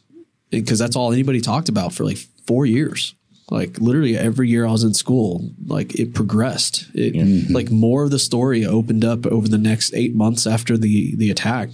[0.49, 3.13] because that's all anybody talked about for like four years.
[3.49, 6.87] Like literally every year I was in school, like it progressed.
[6.93, 11.15] It like more of the story opened up over the next eight months after the
[11.15, 11.69] the attack,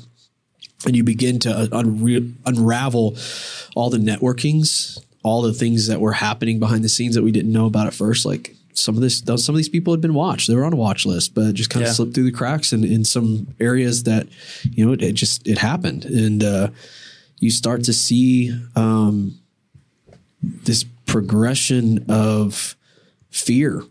[0.85, 3.17] and you begin to unre- unravel
[3.75, 7.51] all the networkings, all the things that were happening behind the scenes that we didn't
[7.51, 8.23] know about at first.
[8.23, 10.77] Like some of this, some of these people had been watched; they were on a
[10.77, 11.93] watch list, but it just kind of Yeah.
[11.93, 14.27] slipped through the cracks in, in some areas that
[14.71, 16.69] you know it, it just it happened, and uh,
[17.39, 18.51] you start to see.
[18.75, 19.39] Um,
[20.41, 22.75] this progression of
[23.29, 23.83] fear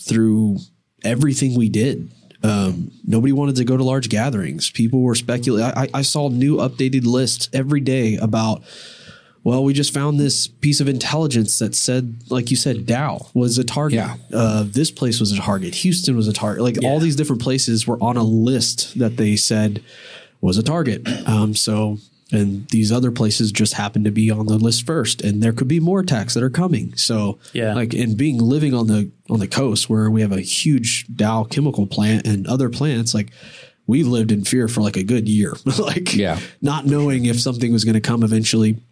[0.00, 0.58] through
[1.02, 2.10] everything we did.
[2.44, 4.70] Um, nobody wanted to go to large gatherings.
[4.70, 5.72] People were speculating.
[5.76, 8.62] I, I saw new updated lists every day about,
[9.46, 13.58] well, we just found this piece of intelligence that said, like you said, Dow was
[13.58, 13.94] a target.
[13.98, 14.16] Yeah.
[14.34, 15.72] Uh, this place was a target.
[15.76, 16.64] Houston was a target.
[16.64, 19.84] Like all these different places were on a list that they said
[20.40, 21.06] was a target.
[21.28, 21.98] Um, so,
[22.32, 25.68] and these other places just happened to be on the list first, and there could
[25.68, 26.96] be more attacks that are coming.
[26.96, 27.72] So, Yeah.
[27.74, 31.44] like, and being living on the on the coast where we have a huge Dow
[31.44, 33.30] chemical plant and other plants, like
[33.86, 36.40] we lived in fear for like a good year, like Yeah.
[36.60, 38.82] not knowing if something was going to come eventually.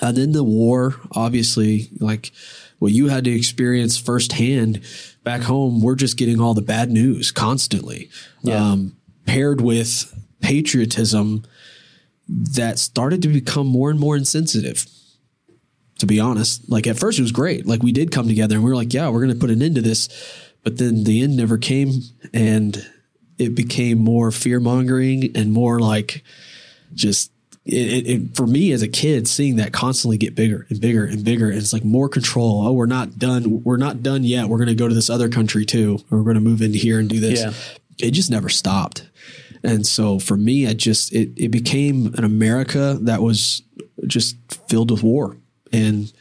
[0.00, 2.32] And then the war, obviously, like
[2.78, 4.80] what you had to experience firsthand
[5.24, 8.10] back home, we're just getting all the bad news constantly.
[8.72, 11.44] Um, paired with patriotism
[12.28, 14.86] that started to become more and more insensitive.
[15.98, 17.66] To be honest, like at first it was great.
[17.66, 19.62] Like we did come together and we were like, yeah, we're going to put an
[19.62, 20.08] end to this.
[20.64, 22.00] But then the end never came
[22.34, 22.84] and
[23.38, 26.24] it became more fear mongering and more like
[26.94, 27.30] just
[27.64, 31.24] it, it, for me as a kid, seeing that constantly get bigger and bigger and
[31.24, 32.66] bigger, and it's like more control.
[32.66, 33.62] Oh, we're not done.
[33.62, 34.48] We're not done yet.
[34.48, 36.78] We're going to go to this other country too, or we're going to move into
[36.78, 37.40] here and do this.
[37.40, 37.52] Yeah.
[38.08, 39.08] It just never stopped.
[39.62, 43.62] And so for me, I just it, it became an America that was
[44.08, 44.36] just
[44.68, 45.36] filled with war,
[45.72, 46.12] and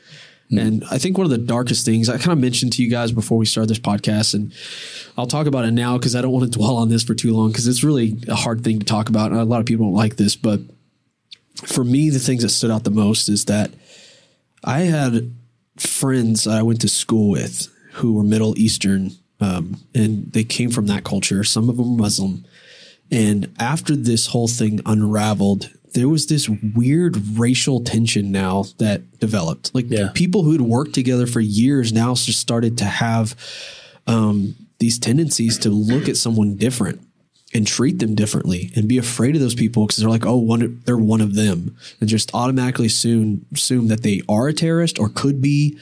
[0.49, 0.59] hmm.
[0.59, 3.13] And I think one of the darkest things I kind of mentioned to you guys
[3.13, 4.53] before we started this podcast, and
[5.17, 7.33] I'll talk about it now because I don't want to dwell on this for too
[7.33, 9.31] long because it's really a hard thing to talk about.
[9.31, 10.59] And a lot of people don't like this, but
[11.55, 13.71] for me, the things that stood out the most is that
[14.63, 15.33] I had
[15.77, 20.69] friends that I went to school with who were Middle Eastern, um, and they came
[20.71, 21.43] from that culture.
[21.43, 22.45] Some of them were Muslim.
[23.09, 29.75] And after this whole thing unraveled, there was this weird racial tension now that developed.
[29.75, 30.11] Like Yeah.
[30.13, 33.35] people who'd worked together for years now just started to have
[34.07, 37.01] um, these tendencies to look at someone different
[37.53, 40.81] and treat them differently and be afraid of those people because they're like, oh, one,
[40.85, 45.09] they're one of them, and just automatically assume assume that they are a terrorist or
[45.09, 45.77] could be.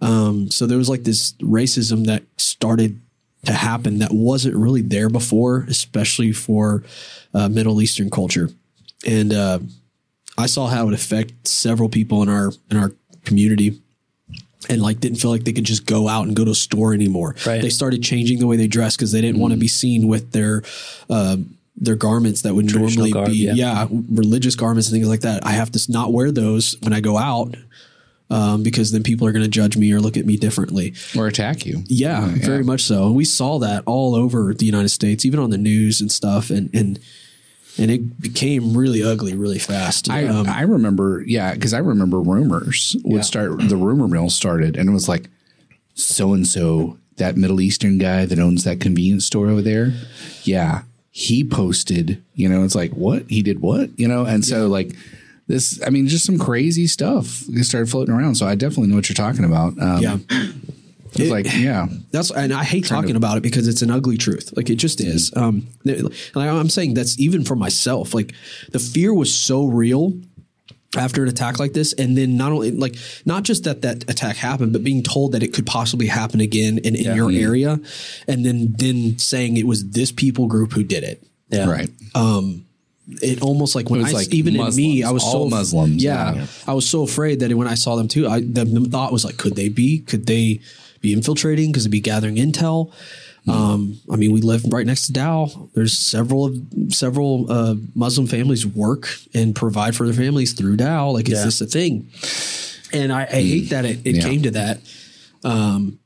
[0.00, 3.00] Um, so there was like this racism that started
[3.46, 6.82] to happen that wasn't really there before, especially for
[7.32, 8.50] uh, Middle Eastern culture,
[9.06, 9.60] and uh,
[10.36, 12.92] I saw how it affect several people in our in our
[13.24, 13.80] community
[14.68, 16.92] and like didn't feel like they could just go out and go to a store
[16.92, 17.36] anymore.
[17.46, 17.62] Right.
[17.62, 20.32] They started changing the way they dress because they didn't want to be seen with
[20.32, 20.62] their
[21.10, 21.36] uh,
[21.76, 23.52] their garments that would normally garb, be yeah.
[23.54, 23.86] yeah.
[23.90, 25.46] religious garments and things like that.
[25.46, 27.54] I have to not wear those when I go out
[28.30, 30.94] um, because then people are going to judge me or look at me differently.
[31.16, 31.82] or attack you.
[31.86, 33.06] Yeah, very much so.
[33.06, 36.50] And we saw that all over the United States, even on the news and stuff,
[36.50, 36.98] and and
[37.78, 40.08] and it became really ugly really fast.
[40.10, 43.22] I, Um, I remember, yeah, because I remember rumors would Yeah.
[43.22, 43.68] start.
[43.68, 45.28] The rumor mill started, and it was like,
[45.94, 49.94] so and so, that Middle Eastern guy that owns that convenience store over there,
[50.44, 52.22] yeah, he posted.
[52.34, 54.92] You know, it's like what he did, what you know, and so like
[55.46, 55.80] this.
[55.86, 58.34] I mean, just some crazy stuff started floating around.
[58.34, 59.78] So I definitely know what you're talking about.
[59.80, 60.18] Um, yeah.
[61.18, 64.52] it's like yeah, That's and I hate talking about it because it's an ugly truth.
[64.56, 65.32] Like it just is.
[65.36, 66.02] Um, th-
[66.34, 68.14] like I'm saying that's even for myself.
[68.14, 68.32] Like
[68.70, 70.14] the fear was so real
[70.96, 74.36] after an attack like this, and then not only like not just that that attack
[74.36, 77.80] happened, but being told that it could possibly happen again in, in your area,
[78.26, 81.22] and then then saying it was this people group who did it.
[81.48, 81.68] Yeah.
[81.68, 81.90] right.
[82.14, 82.66] Um
[83.08, 85.50] it almost like when It was I like even in me, I was all so
[85.50, 86.46] Muslims, Yeah, yeah.
[86.66, 89.24] I was so afraid that when I saw them too, I the, the thought was
[89.24, 90.00] like, could they be?
[90.00, 90.60] Could they
[91.06, 91.70] be infiltrating?
[91.70, 92.92] Because they'd be gathering intel.
[93.48, 95.68] Um, I mean, we live right next to Dow.
[95.72, 96.56] There's several of
[96.88, 101.10] several uh, Muslim families work and provide for their families through Dow.
[101.10, 101.44] Like, it's Yeah.
[101.44, 102.10] just a thing.
[102.92, 104.22] And I, I hate that it, it Yeah.
[104.22, 104.80] came to that.
[105.44, 106.00] Um,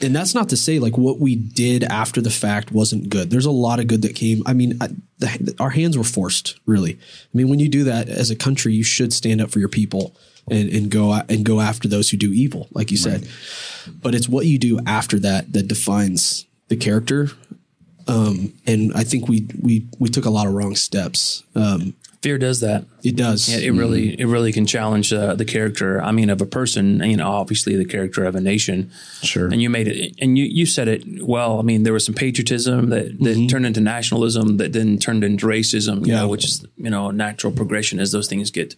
[0.00, 3.30] and that's not to say like what we did after the fact wasn't good.
[3.30, 4.42] There's a lot of good that came.
[4.46, 6.60] I mean, I, the, our hands were forced.
[6.66, 9.58] Really, I mean, when you do that as a country, you should stand up for
[9.58, 10.14] your people
[10.50, 13.28] and, and go and go after those who do evil, like you said.
[14.02, 17.30] But it's what you do after that that defines the character.
[18.08, 21.42] Um, and I think we we we took a lot of wrong steps.
[21.54, 22.84] Um, Fear does that.
[23.04, 23.48] it does.
[23.48, 26.02] It really, it really can challenge uh, the character.
[26.02, 27.00] I mean, of a person.
[27.04, 28.90] You know, obviously the character of a nation.
[29.22, 29.46] Sure.
[29.46, 31.58] And you made it, and you you said it well.
[31.60, 35.46] I mean, there was some patriotism that, that turned into nationalism, that then turned into
[35.46, 36.04] racism.
[36.06, 36.20] You Yeah.
[36.22, 38.74] know, which is you know natural progression as those things get,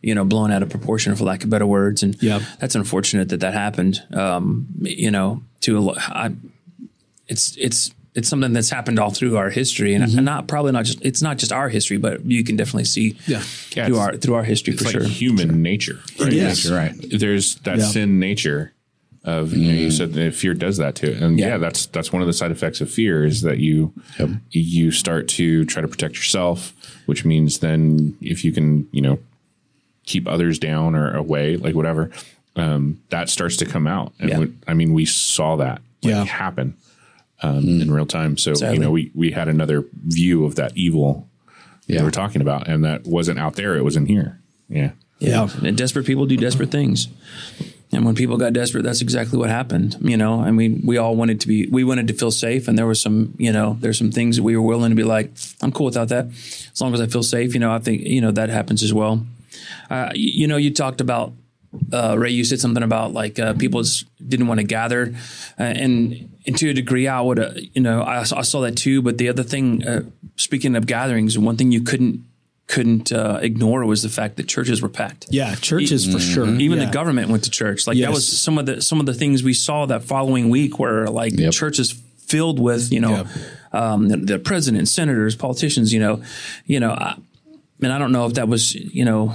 [0.00, 2.02] you know, blown out of proportion, for lack of better words.
[2.02, 2.40] And Yeah.
[2.60, 4.02] that's unfortunate that that happened.
[4.14, 6.30] Um, you know, to a I,
[7.28, 10.84] it's it's it's something that's happened all through our history, and, and not probably not
[10.86, 13.42] just it's not just our history, but you can definitely see Yeah.
[13.76, 15.04] Yeah, through our through our history It's for like sure.
[15.08, 16.00] human nature.
[16.18, 16.32] Right?
[16.32, 16.64] is.
[16.64, 16.94] You're right.
[17.10, 17.84] There's that Yeah.
[17.84, 18.72] sin nature
[19.24, 21.46] of you know you said that fear does that too, and yeah.
[21.48, 21.58] Yeah.
[21.58, 24.30] that's that's one of the side effects of fear is that you Yep.
[24.50, 26.72] you start to try to protect yourself,
[27.06, 29.18] which means then if you can you know
[30.06, 32.10] keep others down or away, like whatever,
[32.54, 34.12] um, that starts to come out.
[34.20, 34.38] And Yeah.
[34.38, 36.24] we- I mean, we saw that like, Yeah.
[36.24, 36.74] happen
[37.42, 38.36] um, in real time.
[38.36, 38.76] So Sadly.
[38.76, 41.28] you know, we we had another view of that evil
[41.86, 42.00] Yeah.
[42.00, 44.40] we were talking about, and that wasn't out there; it was in here.
[44.68, 44.92] Yeah.
[45.18, 45.48] Yeah.
[45.62, 47.08] And desperate people do desperate things.
[47.92, 49.96] And when people got desperate, that's exactly what happened.
[50.02, 52.66] You know, I mean, we all wanted to be, we wanted to feel safe.
[52.68, 55.04] And there were some, you know, there's some things that we were willing to be
[55.04, 55.30] like,
[55.62, 56.26] I'm cool without that.
[56.26, 58.92] As long as I feel safe, you know, I think, you know, that happens as
[58.92, 59.24] well.
[59.88, 61.32] Uh, you, you know, you talked about,
[61.92, 65.14] uh, Ray, you said something about like uh, people just didn't want to gather.
[65.58, 68.76] Uh, and, and to a degree, I would, uh, you know, I, I saw that
[68.76, 69.02] too.
[69.02, 70.02] But the other thing, uh,
[70.36, 72.24] speaking of gatherings, one thing you couldn't,
[72.68, 75.26] couldn't uh, ignore was the fact that churches were packed.
[75.30, 76.48] Yeah, churches for sure.
[76.48, 76.86] Even Yeah.
[76.86, 77.86] the government went to church.
[77.86, 80.78] Like that was some of the some of the things we saw that following week,
[80.80, 81.52] where like Yep.
[81.52, 83.24] churches filled with you know
[83.72, 85.92] um, the, the president, senators, politicians.
[85.92, 86.22] You know,
[86.64, 87.14] you know, I,
[87.82, 89.32] and I don't know if that was you know.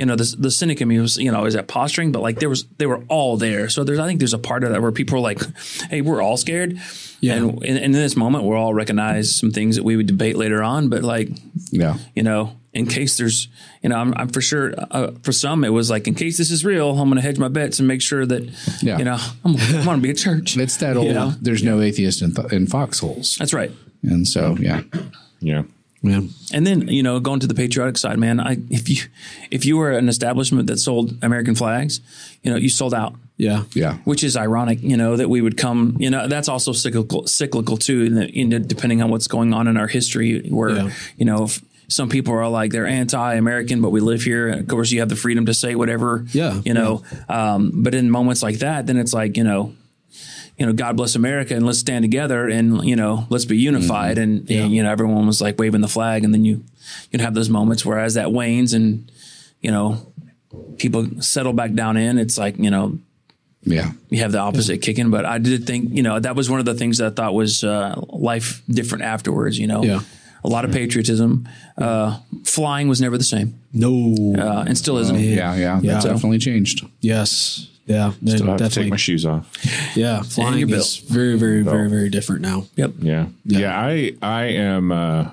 [0.00, 2.10] You know, the the cynic in me was, you know, is that posturing?
[2.10, 3.68] But like there was, they were all there.
[3.68, 5.40] So there's, I think there's a part of that where people are like,
[5.90, 6.80] hey, we're all scared.
[7.20, 7.34] Yeah.
[7.34, 10.62] And in, in this moment, we'll all recognize some things that we would debate later
[10.62, 10.88] on.
[10.88, 11.28] But like,
[11.70, 11.98] Yeah.
[12.14, 13.48] you know, in case there's,
[13.82, 16.50] you know, I'm, I'm for sure, uh, for some, it was like, in case this
[16.50, 18.42] is real, I'm going to hedge my bets and make sure that,
[18.82, 18.96] Yeah.
[18.96, 20.56] you know, I'm, I'm going to be at church.
[20.56, 21.08] It's that old.
[21.12, 21.34] know?
[21.42, 23.70] There's no atheist in, th- in foxholes, That's right.
[24.02, 24.82] and so yeah,
[25.40, 25.64] Yeah.
[26.02, 26.20] Yeah.
[26.52, 28.40] And then you know, going to the patriotic side, man.
[28.40, 28.96] I if you
[29.50, 32.00] if you were an establishment that sold American flags,
[32.42, 33.14] you know, you sold out.
[33.36, 33.62] Yeah.
[33.72, 35.96] yeah, Which is ironic, you know, that we would come.
[35.98, 38.02] You know, that's also cyclical, cyclical too.
[38.02, 40.90] In the, in the, depending on what's going on in our history, where Yeah.
[41.16, 44.48] you know, if some people are like they're anti-American, but we live here.
[44.50, 46.26] Of course, you have the freedom to say whatever.
[46.32, 46.60] Yeah.
[46.66, 49.72] You know, um, but in moments like that, then it's like you know,
[50.60, 54.18] you know, God bless America, and let's stand together, and you know, let's be unified,
[54.18, 56.62] and, and you know, everyone was like waving the flag, and then you
[57.10, 59.10] you'd have those moments where as that wanes, and
[59.62, 60.12] you know,
[60.76, 62.98] people settle back down in, it's like you know,
[63.62, 63.92] yeah.
[64.10, 65.10] you have the opposite kicking.
[65.10, 67.32] But I did think, you know, that was one of the things that I thought
[67.34, 69.58] was uh, life different afterwards.
[69.58, 70.00] You know, Yeah.
[70.44, 71.48] a lot of patriotism.
[71.78, 74.14] Uh, flying was never the same, No.
[74.38, 75.18] uh, and still isn't.
[75.18, 75.92] Yeah, yeah, Yeah.
[75.94, 76.84] That's definitely changed.
[77.00, 77.66] yes.
[77.86, 78.12] Yeah.
[78.12, 78.82] Still have to definitely.
[78.84, 79.96] take my shoes off.
[79.96, 80.22] yeah.
[80.22, 82.66] Flying your is very, very, very, very different now.
[82.76, 82.92] Yep.
[83.00, 83.26] Yeah.
[83.44, 83.78] Yeah.
[83.80, 85.30] I I am uh,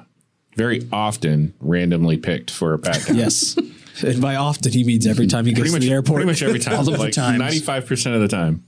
[0.56, 3.18] very often randomly picked for a pat down.
[3.18, 3.58] Yes.
[4.04, 6.16] and by often, he means every time he goes Pretty to much, the airport.
[6.18, 6.74] pretty much every time.
[6.76, 7.38] All of the like times.
[7.40, 8.64] ninety five percent of the time.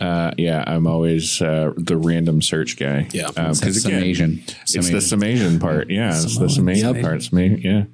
[0.00, 3.06] Uh, yeah, I'm always uh, the random search guy.
[3.12, 3.28] Yeah.
[3.28, 4.42] because That's again, summation.
[4.48, 5.00] it's the Summation.
[5.00, 5.90] summation part.
[5.90, 7.02] Yeah, it's the summation Yep.
[7.04, 7.16] part.
[7.16, 7.60] It's me.
[7.62, 7.84] Yeah,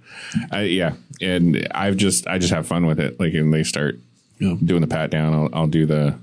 [0.51, 3.21] I, yeah, and I've just I just have fun with it.
[3.21, 4.01] Like, when they start
[4.40, 4.55] Yeah.
[4.64, 6.18] doing the pat down, I'll, I'll do the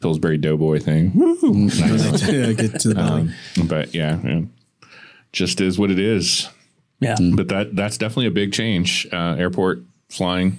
[0.00, 1.12] Pillsbury Doughboy thing.
[1.14, 1.34] Woo!
[1.68, 2.28] Nice.
[2.30, 3.30] yeah, get to the belly.
[3.66, 4.40] but yeah, yeah,
[5.32, 6.48] just is what it is.
[7.00, 7.16] Yeah.
[7.34, 9.06] But that that's definitely a big change.
[9.12, 10.58] Uh, airport flying.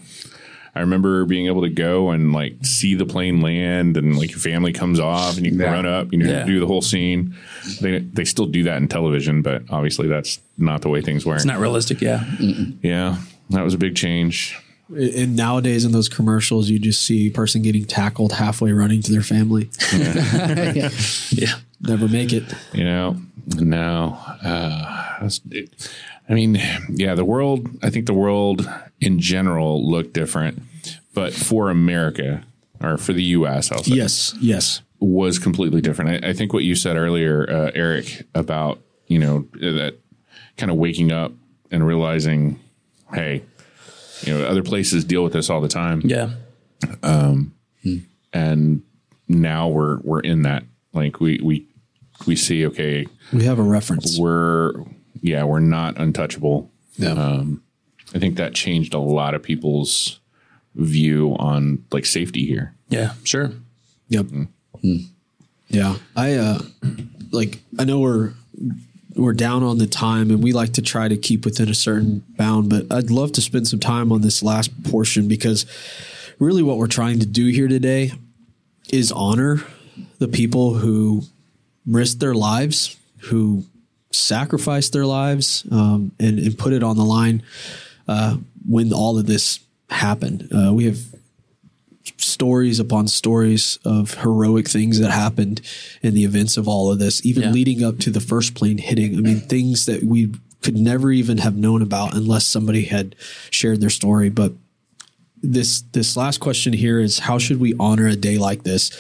[0.77, 4.39] I remember being able to go and like see the plane land, and like your
[4.39, 5.71] family comes off, and you can Yeah.
[5.71, 6.43] run up, you know, Yeah.
[6.45, 7.35] do the whole scene.
[7.81, 11.35] They they still do that in television, but obviously that's not the way things were.
[11.35, 12.01] It's not realistic.
[12.01, 12.25] Yeah.
[12.81, 13.17] yeah,
[13.51, 14.57] that was a big change.
[14.89, 19.11] And nowadays in those commercials, you just see a person getting tackled halfway running to
[19.11, 19.69] their family.
[19.93, 20.89] yeah.
[21.31, 21.55] Yeah.
[21.81, 22.43] Never make it.
[22.73, 23.17] You know,
[23.57, 24.17] no.
[24.43, 25.91] Uh, it,
[26.29, 27.67] I mean, yeah, the world.
[27.83, 28.67] I think the world
[29.01, 30.61] in general looked different,
[31.13, 32.43] but for America
[32.81, 34.33] or for the U.S., I'll say, Yes.
[34.39, 34.81] Yes.
[34.99, 36.23] was completely different.
[36.23, 39.95] I, I think what you said earlier, uh, Eric, about you know that
[40.57, 41.33] kind of waking up
[41.71, 42.59] and realizing,
[43.13, 43.43] hey,
[44.25, 46.31] you know, other places deal with this all the time, Yeah.
[47.03, 47.53] um
[48.33, 48.81] and
[49.27, 50.63] now we're we're in that.
[50.93, 51.65] Like we we
[52.27, 54.17] we see, okay, We have a reference.
[54.19, 54.73] we're
[55.21, 56.71] yeah, we're not untouchable.
[56.97, 57.43] Yeah.
[58.13, 60.19] I think that changed a lot of people's
[60.75, 62.73] view on like safety here.
[62.89, 63.13] Yeah.
[63.23, 63.51] Sure.
[64.09, 64.27] Yep.
[65.69, 65.97] Yeah.
[66.15, 66.59] I uh
[67.31, 68.33] like I know we're
[69.15, 72.23] we're down on the time and we like to try to keep within a certain
[72.37, 75.65] bound, but I'd love to spend some time on this last portion because
[76.37, 78.11] really what we're trying to do here today
[78.91, 79.61] is honor
[80.19, 81.23] the people who
[81.85, 83.63] risked their lives, who
[84.11, 87.41] sacrificed their lives, um, and, and put it on the line
[88.07, 90.49] uh, when all of this happened.
[90.53, 90.99] Uh, we have
[92.17, 95.61] stories upon stories of heroic things that happened
[96.01, 97.51] in the events of all of this, even Yeah.
[97.51, 99.17] leading up to the first plane hitting.
[99.17, 100.29] I mean, things that we
[100.61, 103.15] could never even have known about unless somebody had
[103.51, 104.29] shared their story.
[104.29, 104.53] But
[105.43, 108.91] this this last question here is how should we honor a day like this?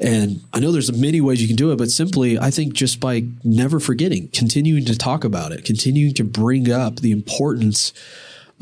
[0.00, 2.98] And I know there's many ways you can do it, but simply I think just
[3.00, 7.92] by never forgetting, continuing to talk about it, continuing to bring up the importance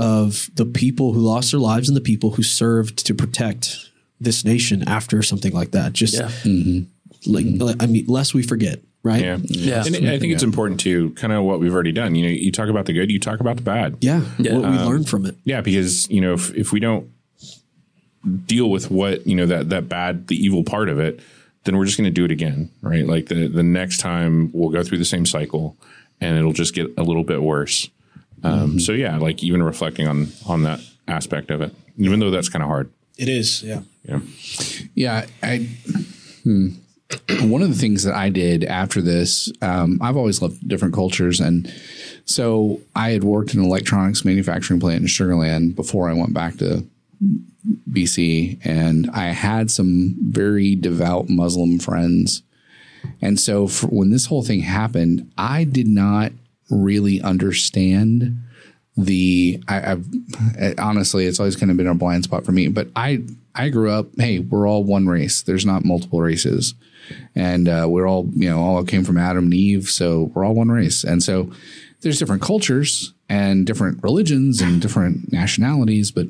[0.01, 4.47] of the people who lost their lives and the people who served to protect this
[4.47, 5.93] nation after something like that.
[5.93, 6.31] Just Yeah.
[6.43, 7.33] Mm-hmm.
[7.33, 7.83] like, mm-hmm.
[7.83, 9.23] I mean, lest we forget, right?
[9.23, 9.37] Yeah.
[9.43, 9.85] Yeah.
[9.85, 12.15] And I think it's important to kind of what we've already done.
[12.15, 13.99] You know, you talk about the good, you talk about the bad.
[14.01, 14.23] Yeah.
[14.39, 14.55] Yeah.
[14.55, 15.37] What we um, learned from it.
[15.45, 17.11] Yeah, because you know, if, if we don't
[18.47, 21.21] deal with what you know that that bad, the evil part of it,
[21.65, 23.07] then we're just going to do it again, right?
[23.07, 25.77] Like the the next time we'll go through the same cycle,
[26.23, 27.91] and it'll just get a little bit worse.
[28.43, 32.49] Um, So yeah, like even reflecting on on that aspect of it, even though that's
[32.49, 32.91] kind of hard.
[33.19, 33.63] It is.
[33.63, 33.83] Yeah.
[34.09, 34.21] Yeah,
[34.95, 35.69] Yeah, I.
[36.43, 36.69] Hmm.
[37.41, 41.41] One of the things that I did after this, um, I've always loved different cultures,
[41.41, 41.71] and
[42.25, 46.57] so I had worked in an electronics manufacturing plant in Sugarland before I went back
[46.59, 46.85] to
[47.91, 52.43] BC, and I had some very devout Muslim friends,
[53.21, 56.31] and so for, when this whole thing happened, I did not
[56.71, 58.43] really understand
[58.97, 60.07] the I, I've
[60.79, 62.69] honestly, it's always kind of been a blind spot for me.
[62.69, 63.23] But I
[63.55, 64.09] I grew up.
[64.17, 65.43] Hey, we're all one race.
[65.43, 66.75] There's not multiple races,
[67.35, 70.55] and uh, we're all you know all came from Adam and Eve, so we're all
[70.55, 71.05] one race.
[71.05, 71.51] And so
[72.01, 76.11] there's different cultures and different religions and different nationalities.
[76.11, 76.27] But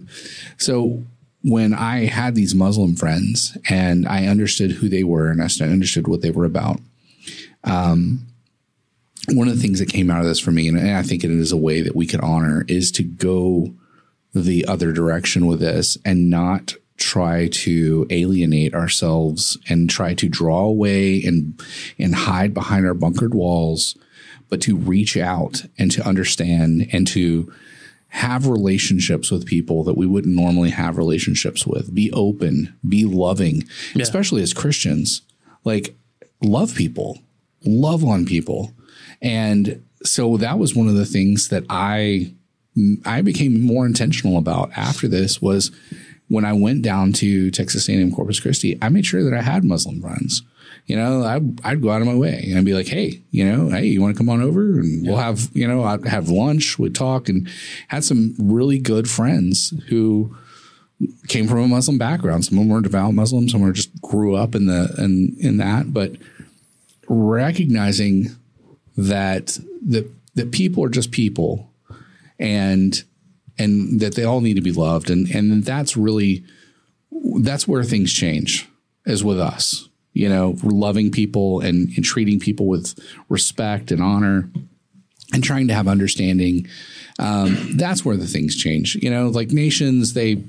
[0.59, 1.05] so
[1.43, 6.07] when I had these Muslim friends and I understood who they were and I understood
[6.07, 6.81] what they were about,
[7.65, 8.27] um,
[9.29, 11.31] one of the things that came out of this for me, and I think it
[11.31, 13.75] is a way that we can honor, is to go
[14.35, 20.61] the other direction with this and not try to alienate ourselves and try to draw
[20.61, 21.61] away and
[21.99, 23.97] and hide behind our bunkered walls,
[24.49, 27.53] but to reach out and to understand and to
[28.11, 31.95] have relationships with people that we wouldn't normally have relationships with.
[31.95, 34.03] Be open, be loving, yeah.
[34.03, 35.23] especially as Christians.
[35.65, 35.95] Like
[36.43, 37.19] love people,
[37.65, 38.73] love on people.
[39.23, 42.33] And so that was one of the things that I
[43.05, 45.71] I became more intentional about after this was
[46.29, 49.65] when I went down to Texas A&M Corpus Christi, I made sure that I had
[49.65, 50.43] Muslim friends.
[50.87, 53.69] You know, I, I'd go out of my way and be like, hey, you know,
[53.69, 55.11] hey, you want to come on over and yeah.
[55.11, 57.49] we'll have, you know, I'd have lunch, we'd talk, and
[57.89, 60.37] had some really good friends who
[61.29, 62.45] came from a Muslim background.
[62.45, 65.57] Some of them were devout Muslims, some were just grew up in the in in
[65.59, 66.13] that, but
[67.09, 68.37] recognizing
[68.97, 71.71] that that that people are just people
[72.39, 73.03] and
[73.59, 76.45] and that they all need to be loved and and that's really
[77.41, 78.69] that's where things change
[79.07, 84.51] as with us you know loving people and, and treating people with respect and honor
[85.33, 86.67] and trying to have understanding
[87.19, 90.43] um, that's where the things change you know like nations they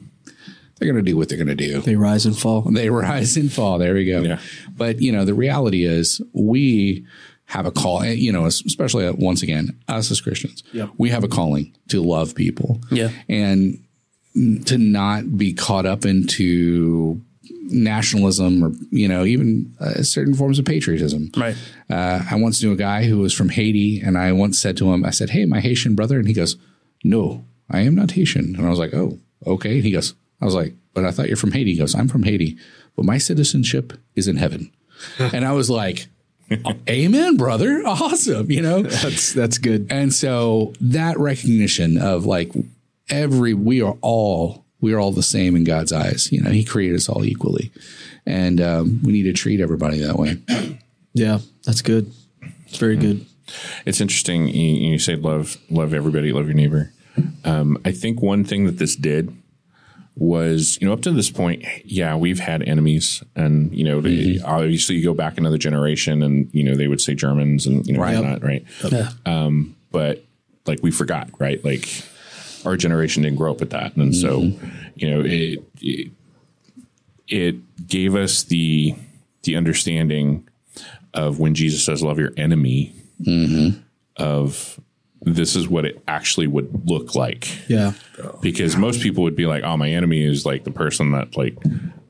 [0.82, 1.80] they're going to do what they're going to do.
[1.80, 2.64] They rise and fall.
[2.64, 3.78] They rise and fall.
[3.78, 4.22] There we go.
[4.22, 4.40] Yeah.
[4.76, 7.06] But you know, the reality is we
[7.52, 10.88] have a call, you know, especially uh, once again, us as Christians, yeah.
[10.98, 12.80] we have a calling to love people.
[12.90, 13.10] Yeah.
[13.28, 13.84] And
[14.68, 17.22] to not be caught up into
[17.64, 21.30] nationalism or, you know, even uh, certain forms of patriotism.
[21.36, 21.58] Right.
[21.90, 24.94] Uh, I once knew a guy who was from Haiti and I once said to
[24.94, 26.20] him, I said, Hey, my Haitian brother.
[26.20, 26.56] And he goes,
[27.04, 28.56] No, I am not Haitian.
[28.56, 29.76] And I was like, Oh, okay.
[29.76, 31.74] And he goes, I was like, But I thought you're from Haiti.
[31.74, 32.58] He goes, I'm from Haiti,
[32.96, 34.72] but my citizenship is in heaven.
[35.20, 36.08] and I was like,
[36.90, 37.84] Amen, brother.
[37.86, 38.50] Awesome.
[38.52, 39.88] You know, that's, that's good.
[39.90, 42.52] And so that recognition of like
[43.10, 46.32] every, we are all, we are all the same in God's eyes.
[46.32, 47.72] You know, he created us all equally
[48.26, 50.38] and um, we need to treat everybody that way.
[51.14, 52.12] Yeah, that's good.
[52.68, 53.26] It's very good.
[53.86, 54.48] It's interesting.
[54.48, 56.94] You, you say love, love everybody, love your neighbor.
[57.44, 59.36] Um, I think one thing that this did
[60.16, 64.46] was, you know, up to this point, yeah, we've had enemies, and you know, mm-hmm.
[64.46, 67.94] obviously you go back another generation, and you know they would say Germans and you
[67.94, 68.16] know right.
[68.16, 68.66] whatnot, right?
[68.90, 69.10] Yeah.
[69.26, 70.24] Um, but
[70.66, 71.64] like we forgot, right?
[71.64, 71.88] Like
[72.66, 74.22] our generation didn't grow up with that, and mm-hmm.
[74.22, 76.12] so you know it, it
[77.28, 78.96] it gave us the
[79.44, 80.48] the understanding
[81.14, 83.80] of when Jesus says, "Love your enemy," mm-hmm.
[84.18, 84.80] of
[85.22, 87.70] this is what it actually would look like.
[87.70, 87.94] Yeah.
[88.42, 91.56] Because most people would be like, oh, my enemy is like the person that like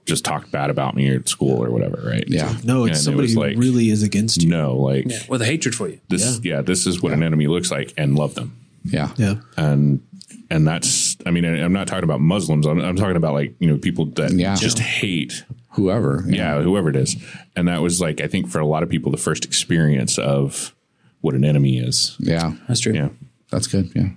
[0.05, 2.23] just talked bad about me at school or whatever, right?
[2.27, 2.55] Yeah.
[2.63, 4.49] No, it's and somebody it who like, really is against you.
[4.49, 5.99] No, like yeah, with a hatred for you.
[6.07, 7.17] This yeah, yeah this is what yeah.
[7.17, 8.55] an enemy looks like and love them.
[8.83, 9.11] Yeah.
[9.17, 9.35] Yeah.
[9.57, 10.05] And
[10.49, 12.65] and that's I mean, I'm not talking about Muslims.
[12.65, 14.55] I'm, I'm talking about like, you know, people that yeah.
[14.55, 16.23] just hate whoever.
[16.27, 16.57] Yeah.
[16.57, 17.15] yeah, whoever it is.
[17.55, 20.73] And that was like I think for a lot of people the first experience of
[21.21, 22.15] what an enemy is.
[22.19, 22.93] Yeah, that's true.
[22.93, 23.09] Yeah,
[23.49, 23.91] that's good.
[23.95, 24.09] Yeah.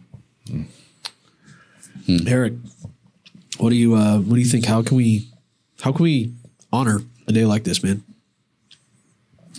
[2.07, 2.29] Mm.
[2.29, 2.55] Eric,
[3.59, 4.67] what do you uh, what do you think?
[4.67, 5.31] How can we
[5.81, 6.35] how can we
[6.73, 8.03] honor a day like this, man?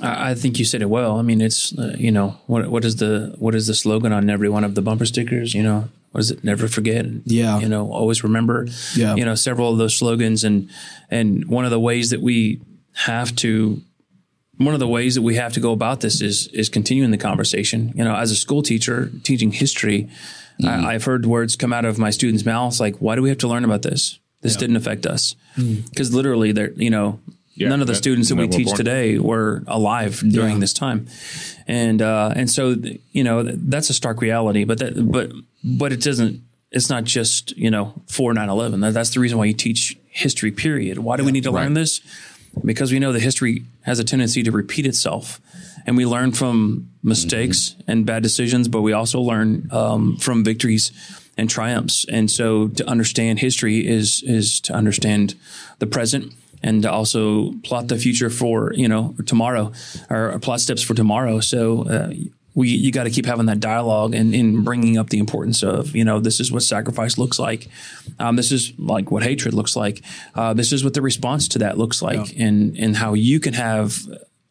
[0.01, 1.17] I, I think you said it well.
[1.17, 4.29] I mean, it's uh, you know what what is the what is the slogan on
[4.29, 5.53] every one of the bumper stickers?
[5.53, 6.43] You know, what is it?
[6.43, 7.05] Never forget.
[7.25, 7.59] Yeah.
[7.59, 8.67] You know, always remember.
[8.95, 9.15] Yeah.
[9.15, 10.69] You know, several of those slogans and
[11.09, 12.61] and one of the ways that we
[12.93, 13.81] have to
[14.57, 17.17] one of the ways that we have to go about this is is continuing the
[17.17, 17.91] conversation.
[17.95, 20.09] You know, as a school teacher teaching history,
[20.61, 20.85] mm-hmm.
[20.85, 23.37] I, have heard words come out of my students' mouths like, "Why do we have
[23.39, 24.19] to learn about this?
[24.41, 24.59] This yeah.
[24.59, 26.15] didn't affect us." Because mm-hmm.
[26.15, 27.19] literally, there, you know,
[27.55, 28.77] yeah, none of the that, students that we teach born.
[28.77, 30.59] today were alive during yeah.
[30.59, 31.07] this time,
[31.67, 32.75] and uh, and so
[33.11, 34.63] you know that's a stark reality.
[34.63, 35.31] But that but
[35.63, 36.41] but it doesn't.
[36.71, 38.91] It's not just you know for 9-11.
[38.91, 40.51] that's the reason why you teach history.
[40.51, 40.97] Period.
[40.97, 41.63] Why do we need to right.
[41.63, 42.01] learn this?
[42.63, 45.41] Because we know that history has a tendency to repeat itself.
[45.87, 47.91] And we learn from mistakes mm-hmm.
[47.91, 50.91] and bad decisions, but we also learn um, from victories
[51.37, 52.05] and triumphs.
[52.09, 55.35] And so to understand history is is to understand
[55.79, 56.33] the present
[56.63, 59.71] and to also plot the future for, you know, tomorrow
[60.09, 61.39] or plot steps for tomorrow.
[61.39, 62.13] So uh,
[62.55, 65.95] we you got to keep having that dialogue and, and bringing up the importance of
[65.95, 67.67] you know this is what sacrifice looks like,
[68.17, 70.01] um, this is like what hatred looks like,
[70.33, 72.45] uh, this is what the response to that looks like, yeah.
[72.45, 73.99] and and how you can have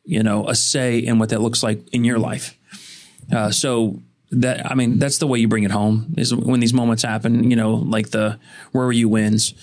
[0.05, 2.57] you know a say in what that looks like in your life.
[3.33, 6.75] Uh, so that I mean that's the way you bring it home is when these
[6.75, 7.51] moments happen.
[7.51, 8.39] You know, like the
[8.73, 9.55] where were you wins.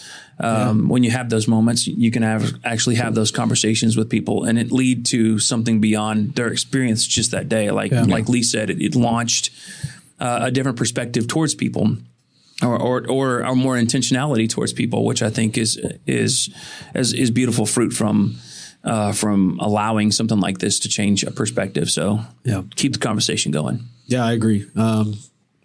[0.41, 0.87] Um, yeah.
[0.91, 4.57] When you have those moments, you can have actually have those conversations with people, and
[4.57, 7.71] it lead to something beyond their experience just that day.
[7.71, 8.03] Like yeah.
[8.03, 9.51] like Le said, it, it launched
[10.19, 11.97] uh, a different perspective towards people.
[12.63, 16.53] Or, or, or, or more intentionality towards people, which I think is is
[16.93, 18.37] is, is beautiful fruit from
[18.83, 21.89] uh, from allowing something like this to change a perspective.
[21.89, 23.79] So yeah, keep the conversation going.
[24.05, 24.67] Yeah, I agree.
[24.75, 25.15] Um,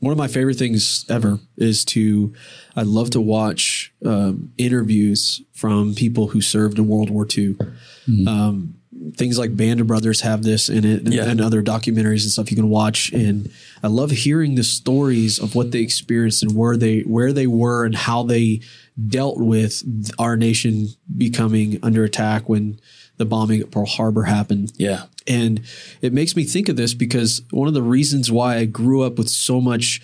[0.01, 2.35] one of my favorite things ever is to
[2.75, 7.55] I love to watch um, interviews from people who served in World War II.
[7.55, 8.29] Mm-hmm.
[8.29, 8.75] Um,
[9.15, 11.29] things like Band of Brothers have this in it, and, yeah.
[11.29, 13.13] and, other documentaries and stuff you can watch.
[13.13, 13.51] And
[13.83, 17.85] I love hearing the stories of what they experienced and where they where they were
[17.85, 18.61] and how they
[19.09, 19.83] dealt with
[20.19, 22.81] our nation becoming under attack when
[23.17, 24.73] the bombing at Pearl Harbor happened.
[24.77, 25.05] Yeah.
[25.27, 25.63] And
[26.01, 29.19] it makes me think of this because one of the reasons why I grew up
[29.19, 30.01] with so much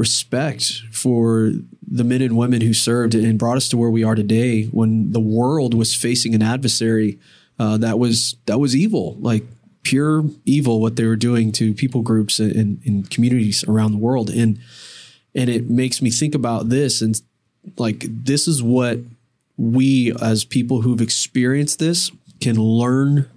[0.00, 1.52] respect for
[1.86, 5.12] the men and women who served and brought us to where we are today when
[5.12, 7.18] the world was facing an adversary
[7.58, 9.44] uh, that was that was evil like
[9.82, 14.30] pure evil what they were doing to people groups and, and communities around the world
[14.30, 14.58] and
[15.34, 17.20] and it makes me think about this and
[17.76, 19.00] like this is what
[19.58, 22.10] we as people who've experienced this
[22.40, 23.28] can learn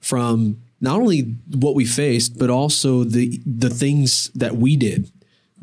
[0.00, 1.22] from not only
[1.54, 5.10] what we faced, but also the the things that we did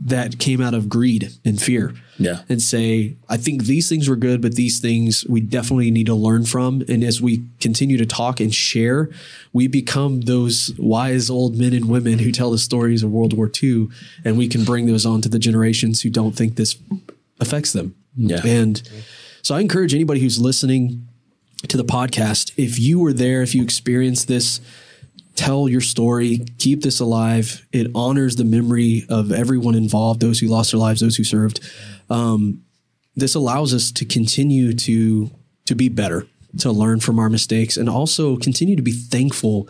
[0.04, 1.94] that came out of greed and fear.
[2.18, 2.42] Yeah.
[2.50, 6.16] And say, I think these things were good, but these things we definitely need to
[6.16, 6.84] learn from.
[6.88, 9.10] And as we continue to talk and share,
[9.54, 13.52] we become those wise old men and women who tell the stories of World War
[13.62, 13.89] II,
[14.26, 16.78] and we can bring those on to the generations who don't think this
[17.39, 17.96] affects them.
[18.16, 18.42] Yeah.
[18.46, 18.82] And
[19.44, 21.08] so I encourage anybody who's listening
[21.68, 22.51] to the podcast.
[22.57, 24.62] If you were there, if you experienced this,
[25.36, 27.66] tell your story, keep this alive.
[27.72, 31.59] It honors the memory of everyone involved, those who lost their lives, those who served.
[32.09, 32.64] Um,
[33.16, 35.32] this allows us to continue to
[35.66, 36.28] to be better,
[36.59, 39.70] to learn from our mistakes, and also continue to be thankful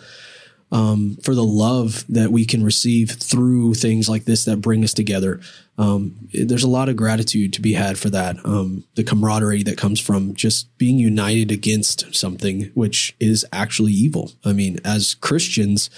[0.71, 4.93] um, for the love that we can receive through things like this that bring us
[4.93, 5.41] together.
[5.77, 8.37] Um, there's a lot of gratitude to be had for that.
[8.45, 14.31] Um, the camaraderie that comes from just being united against something which is actually evil.
[14.45, 15.89] I mean, as Christians,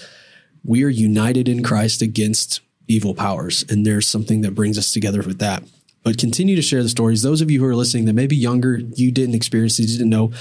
[0.64, 5.22] we are united in Christ against evil powers, and there's something that brings us together
[5.22, 5.62] with that.
[6.02, 7.22] But continue to share the stories.
[7.22, 9.98] Those of you who are listening that may be younger, you didn't experience these, you
[9.98, 10.32] didn't know.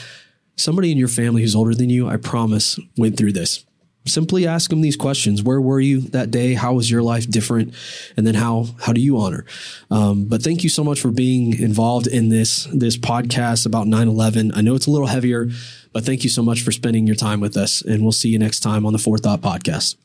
[0.56, 3.66] Somebody in your family who's older than you, I promise, went through this
[4.06, 5.42] simply ask them these questions.
[5.42, 6.54] Where were you that day?
[6.54, 7.74] How was your life different?
[8.18, 9.46] And then how how do you honor?
[9.90, 14.52] Um, but thank you so much for being involved in this this podcast about 9-11
[14.56, 15.50] i know it's a little heavier
[15.94, 17.82] but thank you so much for spending your time with us.
[17.82, 19.96] And we'll see you next time on the forethought podcast